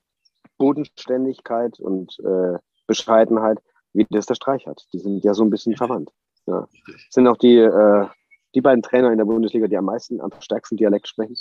[0.59, 3.59] Bodenständigkeit und äh, Bescheidenheit,
[3.93, 4.87] wie das der Streich hat.
[4.93, 6.11] Die sind ja so ein bisschen verwandt.
[6.47, 6.69] Ja.
[7.11, 8.07] Sind auch die, äh,
[8.55, 11.37] die beiden Trainer in der Bundesliga, die am meisten, am stärksten Dialekt sprechen.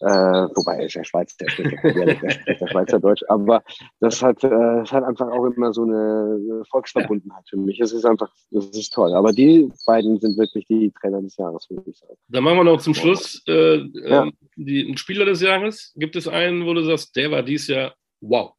[0.00, 3.22] Äh, wobei er ist ja Schweizer, der spricht ja Dialekt, der spricht ja Schweizerdeutsch.
[3.28, 3.62] Aber
[4.00, 7.80] das hat, äh, das hat einfach auch immer so eine Volksverbundenheit für mich.
[7.80, 9.14] Es ist einfach, das ist toll.
[9.14, 12.16] Aber die beiden sind wirklich die Trainer des Jahres, würde ich sagen.
[12.28, 14.24] Dann machen wir noch zum Schluss äh, ja.
[14.24, 15.92] Ähm, die, einen Spieler des Jahres.
[15.96, 18.52] Gibt es einen, wo du sagst, der war dieses Jahr wow.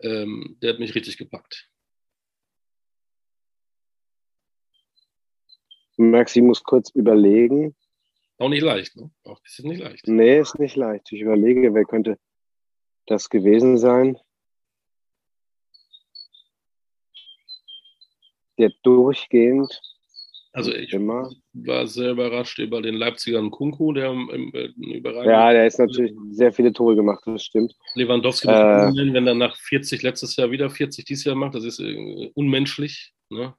[0.00, 1.68] Ähm, der hat mich richtig gepackt.
[5.96, 7.74] Maxi muss kurz überlegen.
[8.38, 9.10] Auch nicht leicht, ne?
[9.24, 10.06] Auch ist nicht leicht.
[10.08, 11.12] Nee, ist nicht leicht.
[11.12, 12.18] Ich überlege, wer könnte
[13.06, 14.18] das gewesen sein,
[18.58, 19.80] der durchgehend
[20.52, 21.30] Also ich immer.
[21.52, 24.28] war sehr überrascht über den Leipziger Kunku, der im,
[24.76, 27.74] überragend Ja, der ist natürlich sehr viele Tore gemacht, das stimmt.
[27.94, 31.80] Lewandowski, äh, wenn er nach 40 letztes Jahr wieder 40 dieses Jahr macht, das ist
[31.80, 33.12] äh, unmenschlich.
[33.30, 33.54] Ne?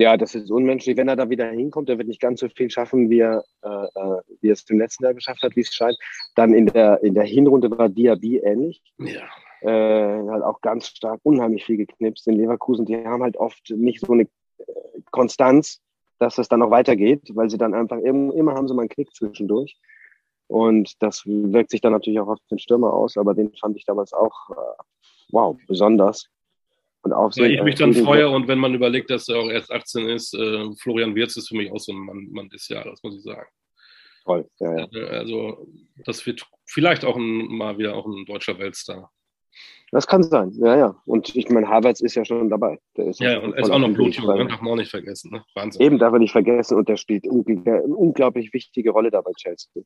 [0.00, 0.96] Ja, das ist unmenschlich.
[0.96, 3.68] Wenn er da wieder hinkommt, er wird nicht ganz so viel schaffen, wie er, äh,
[3.68, 5.96] äh wie er es im letzten Jahr geschafft hat, wie es scheint.
[6.34, 8.82] Dann in der, in der Hinrunde war Diaby ähnlich.
[8.98, 9.22] Ja.
[9.60, 12.86] Äh, hat auch ganz stark unheimlich viel geknipst in Leverkusen.
[12.86, 14.64] Die haben halt oft nicht so eine äh,
[15.10, 15.82] Konstanz
[16.20, 18.90] dass es dann auch weitergeht, weil sie dann einfach immer, immer haben sie mal einen
[18.90, 19.78] Knick zwischendurch.
[20.46, 23.84] Und das wirkt sich dann natürlich auch auf den Stürmer aus, aber den fand ich
[23.86, 24.82] damals auch, äh,
[25.32, 26.28] wow, besonders.
[27.02, 29.48] Und auch so, ja, ich mich dann freue und wenn man überlegt, dass er auch
[29.48, 32.68] erst 18 ist, äh, Florian Wirz ist für mich auch so ein Mann, Mann des
[32.68, 33.48] Jahres, muss ich sagen.
[34.24, 34.88] Toll, ja, ja.
[34.92, 35.66] Äh, also,
[36.04, 39.10] das wird vielleicht auch ein, mal wieder auch ein deutscher Weltstar.
[39.92, 41.02] Das kann sein, ja, ja.
[41.04, 42.78] Und ich meine, Havertz ist ja schon dabei.
[42.96, 44.46] Der ist ja, und er ist auch noch Blutjung, ne?
[44.46, 45.32] darf man auch nicht vergessen.
[45.32, 45.42] Ne?
[45.54, 45.82] Wahnsinn.
[45.82, 49.82] Eben darf man nicht vergessen und der spielt eine unglaublich wichtige Rolle da bei Chelsea.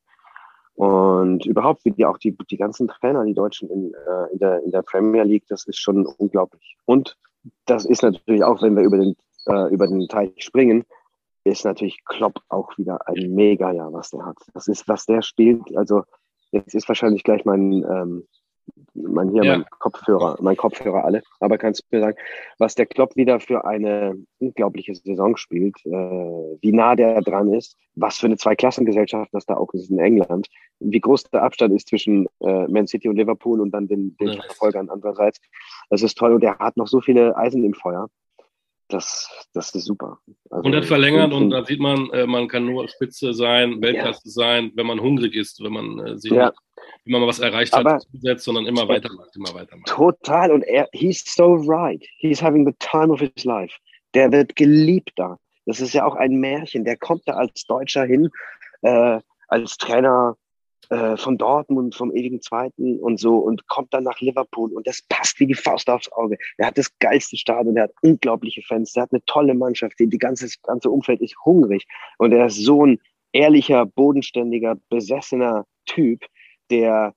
[0.75, 4.63] Und überhaupt, wie die auch die, die ganzen Trainer, die Deutschen in, äh, in, der,
[4.65, 6.77] in der Premier League, das ist schon unglaublich.
[6.85, 7.17] Und
[7.67, 9.17] das ist natürlich auch, wenn wir über den,
[9.47, 10.85] äh, über den Teich springen,
[11.45, 14.39] ist natürlich Klopp auch wieder ein Mega-Jahr, was der hat.
[14.55, 15.77] Das ist, was der spielt.
[15.77, 16.03] Also,
[16.51, 18.27] jetzt ist wahrscheinlich gleich mein, ähm,
[18.95, 19.59] mein hier, ja.
[19.59, 21.23] mein Kopfhörer, mein Kopfhörer alle.
[21.41, 22.17] Aber kannst du mir sagen,
[22.59, 27.77] was der Klopp wieder für eine unglaubliche Saison spielt, äh, wie nah der dran ist,
[27.95, 30.49] was für eine Zweiklassengesellschaft das da auch ist in England,
[30.81, 34.29] wie groß der Abstand ist zwischen äh, Man City und Liverpool und dann den, den
[34.29, 34.43] ja.
[34.43, 35.41] Verfolgern andererseits.
[35.91, 38.09] Das ist toll und er hat noch so viele Eisen im Feuer.
[38.89, 40.19] Das, das ist super.
[40.51, 43.81] Also, und hat verlängert und, und da sieht man, äh, man kann nur Spitze sein,
[43.81, 44.31] Weltklasse ja.
[44.31, 46.53] sein, wenn man hungrig ist, wenn man äh, sich ja
[47.05, 49.89] immer mal was erreicht hat, Aber zusetzt, sondern immer weitermacht, immer weitermacht.
[49.89, 50.53] Total.
[50.53, 52.05] Und er, he's so right.
[52.19, 53.75] He's having the time of his life.
[54.15, 55.39] Der wird geliebt da.
[55.67, 56.85] Das ist ja auch ein Märchen.
[56.85, 58.31] Der kommt da als Deutscher hin,
[58.83, 60.37] äh, als Trainer
[60.91, 65.03] äh, von Dortmund, vom ewigen Zweiten und so und kommt dann nach Liverpool und das
[65.09, 66.37] passt wie die Faust aufs Auge.
[66.59, 70.09] Er hat das geilste Stadion, er hat unglaubliche Fans, er hat eine tolle Mannschaft, die,
[70.09, 71.87] die ganze, das ganze Umfeld ist hungrig
[72.19, 73.01] und er ist so ein
[73.33, 76.25] ehrlicher, bodenständiger, besessener Typ,
[76.71, 77.15] der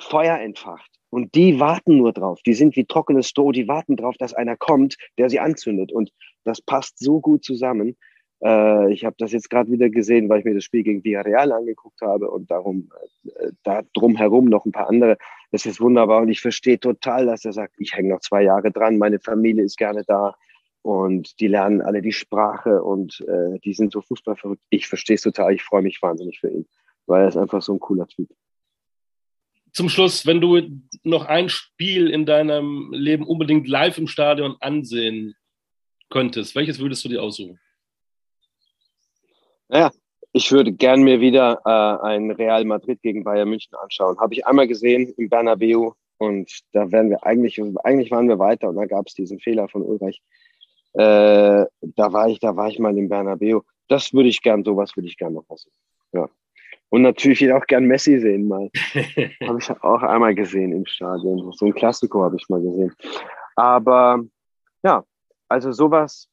[0.00, 0.90] Feuer entfacht.
[1.10, 2.40] Und die warten nur drauf.
[2.46, 5.92] Die sind wie trockenes Stroh, die warten drauf, dass einer kommt, der sie anzündet.
[5.92, 6.12] Und
[6.44, 7.96] das passt so gut zusammen.
[8.42, 11.52] Äh, ich habe das jetzt gerade wieder gesehen, weil ich mir das Spiel gegen Villarreal
[11.52, 12.90] angeguckt habe und darum
[13.24, 15.18] äh, da drumherum noch ein paar andere.
[15.50, 18.70] Das ist wunderbar und ich verstehe total, dass er sagt, ich hänge noch zwei Jahre
[18.70, 20.36] dran, meine Familie ist gerne da
[20.82, 24.62] und die lernen alle die Sprache und äh, die sind so fußballverrückt.
[24.70, 26.66] Ich verstehe es total, ich freue mich wahnsinnig für ihn,
[27.06, 28.28] weil er ist einfach so ein cooler Typ
[29.72, 30.60] zum Schluss, wenn du
[31.02, 35.34] noch ein Spiel in deinem Leben unbedingt live im Stadion ansehen
[36.10, 37.58] könntest, welches würdest du dir aussuchen?
[39.68, 39.90] Ja,
[40.32, 44.18] ich würde gern mir wieder äh, ein Real Madrid gegen Bayern München anschauen.
[44.18, 48.68] Habe ich einmal gesehen im Bernabeu und da wären wir eigentlich, eigentlich waren wir weiter
[48.68, 50.20] und da gab es diesen Fehler von Ulreich.
[50.92, 53.60] Äh, da war ich, da war ich mal im Bernabeu.
[53.88, 55.66] Das würde ich gern, sowas würde ich gern noch was.
[56.12, 56.28] Ja.
[56.90, 58.68] Und natürlich auch gern Messi sehen mal.
[59.46, 61.52] habe ich auch einmal gesehen im Stadion.
[61.52, 62.92] So ein Klassiko habe ich mal gesehen.
[63.56, 64.22] Aber
[64.82, 65.04] ja,
[65.48, 66.28] also sowas.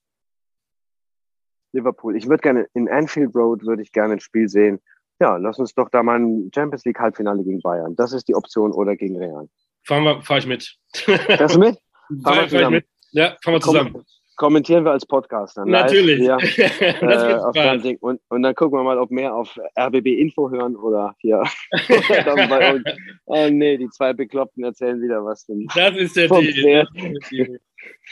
[1.73, 2.15] Liverpool.
[2.15, 4.79] Ich würde gerne in Anfield Road würde ich gerne ein Spiel sehen.
[5.19, 7.95] Ja, lass uns doch da mal ein Champions League Halbfinale gegen Bayern.
[7.95, 9.47] Das ist die Option oder gegen Real.
[9.83, 10.75] Fahren wir, fahr ich mit.
[10.93, 11.77] Fährst du mit?
[12.23, 12.85] Fahren wir fahr ich mit.
[13.11, 14.05] Ja, fahren wir zusammen
[14.37, 15.65] kommentieren wir als Podcaster.
[15.65, 16.19] Natürlich.
[16.19, 16.37] Hier,
[16.79, 21.43] äh, und, und dann gucken wir mal, ob mehr auf RBB Info hören oder hier.
[21.89, 22.83] oder bei uns.
[23.25, 25.45] Oh nee, die zwei Bekloppten erzählen wieder was.
[25.75, 26.87] Das ist der Deal.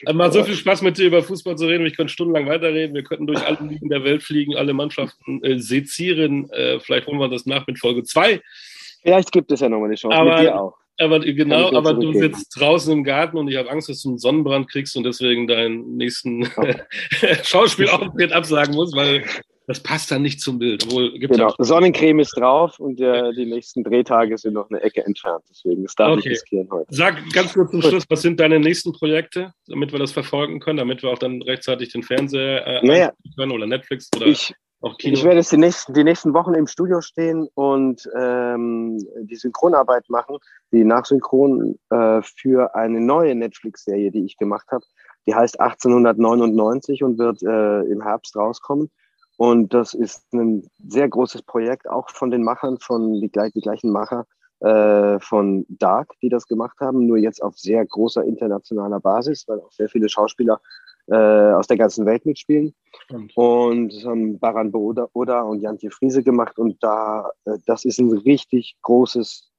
[0.05, 1.85] Also macht so viel Spaß mit dir über Fußball zu reden.
[1.85, 2.95] Ich könnte stundenlang weiterreden.
[2.95, 6.49] Wir könnten durch alle Ligen der Welt fliegen, alle Mannschaften äh, sezieren.
[6.51, 8.41] Äh, vielleicht holen wir das nach mit Folge 2.
[9.01, 10.17] Vielleicht gibt es ja nochmal eine Chance.
[10.17, 10.77] Aber, mit dir auch.
[10.97, 14.17] Aber genau, aber du sitzt draußen im Garten und ich habe Angst, dass du einen
[14.17, 16.47] Sonnenbrand kriegst und deswegen deinen nächsten.
[17.43, 19.23] Schauspielauftritt absagen musst, weil
[19.67, 20.85] das passt dann nicht zum Bild.
[20.85, 25.43] Obwohl, genau, Sonnencreme ist drauf und äh, die nächsten Drehtage sind noch eine Ecke entfernt.
[25.49, 26.19] Deswegen, das darf okay.
[26.19, 26.87] ich riskieren heute.
[26.89, 30.77] Sag ganz kurz zum Schluss, was sind deine nächsten Projekte, damit wir das verfolgen können,
[30.77, 34.53] damit wir auch dann rechtzeitig den Fernseher äh, naja, können oder Netflix oder ich,
[34.99, 40.09] ich werde jetzt die nächsten, die nächsten Wochen im Studio stehen und ähm, die Synchronarbeit
[40.09, 40.37] machen,
[40.71, 44.85] die Nachsynchron äh, für eine neue Netflix-Serie, die ich gemacht habe.
[45.25, 48.91] Die heißt 1899 und wird äh, im Herbst rauskommen.
[49.37, 53.91] Und das ist ein sehr großes Projekt, auch von den Machern, von die, die gleichen
[53.91, 54.25] Macher
[54.61, 59.59] äh, von Dark, die das gemacht haben, nur jetzt auf sehr großer internationaler Basis, weil
[59.59, 60.61] auch sehr viele Schauspieler
[61.07, 61.15] äh,
[61.53, 62.73] aus der ganzen Welt mitspielen.
[63.09, 66.57] Und, und das haben Baran Boda Oda und Jantje Friese gemacht.
[66.57, 69.51] Und da, äh, das ist ein richtig großes,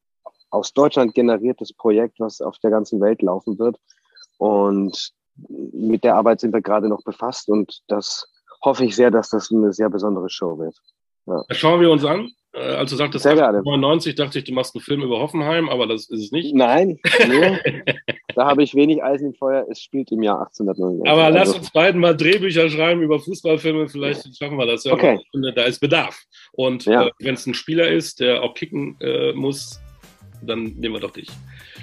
[0.50, 3.78] aus Deutschland generiertes Projekt, was auf der ganzen Welt laufen wird.
[4.38, 8.26] Und mit der Arbeit sind wir gerade noch befasst und das
[8.64, 10.76] hoffe ich sehr, dass das eine sehr besondere Show wird.
[11.26, 11.42] Ja.
[11.50, 12.30] Schauen wir uns an.
[12.56, 16.24] Als du sagtest, 99, dachte ich, du machst einen Film über Hoffenheim, aber das ist
[16.24, 16.54] es nicht.
[16.54, 16.98] Nein,
[17.28, 17.58] nee.
[18.34, 19.66] da habe ich wenig Eisen im Feuer.
[19.70, 21.10] Es spielt im Jahr 1899.
[21.10, 21.38] Aber also.
[21.38, 23.88] lass uns beiden mal Drehbücher schreiben über Fußballfilme.
[23.88, 24.94] Vielleicht schaffen wir das ja.
[24.94, 25.20] Okay.
[25.54, 26.18] Da ist Bedarf.
[26.52, 27.08] Und ja.
[27.08, 29.78] äh, wenn es ein Spieler ist, der auch kicken äh, muss,
[30.42, 31.28] dann nehmen wir doch dich.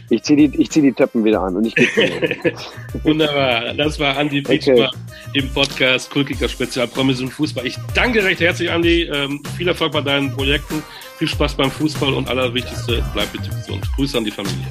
[0.10, 2.54] Ich ziehe die, zieh die Töppen wieder an und ich gebe
[3.04, 3.74] Wunderbar.
[3.74, 4.90] Das war Andi Pichler okay.
[5.34, 7.66] im Podcast Kulkicker Spezial Promis und Fußball.
[7.66, 9.04] Ich danke recht herzlich, Andi.
[9.04, 10.84] Ähm, viel Erfolg bei deinen Projekten.
[11.18, 13.88] Viel Spaß beim Fußball und allerwichtigste, bleib bitte gesund.
[13.96, 14.68] Grüße an die Familie.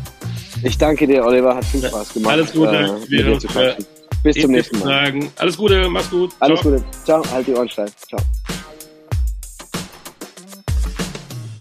[0.65, 1.57] Ich danke dir, Oliver.
[1.57, 2.33] Hat viel Spaß gemacht.
[2.33, 2.77] Alles Gute.
[2.77, 3.47] Äh, Wir hören uns.
[4.23, 4.85] Bis zum nächsten Mal.
[4.87, 5.33] Sagen.
[5.39, 5.89] Alles Gute.
[5.89, 6.31] Mach's gut.
[6.39, 6.73] Alles Ciao.
[6.73, 6.85] Gute.
[7.05, 7.23] Ciao.
[7.33, 7.93] Halt die Ohren steif.
[8.07, 8.21] Ciao.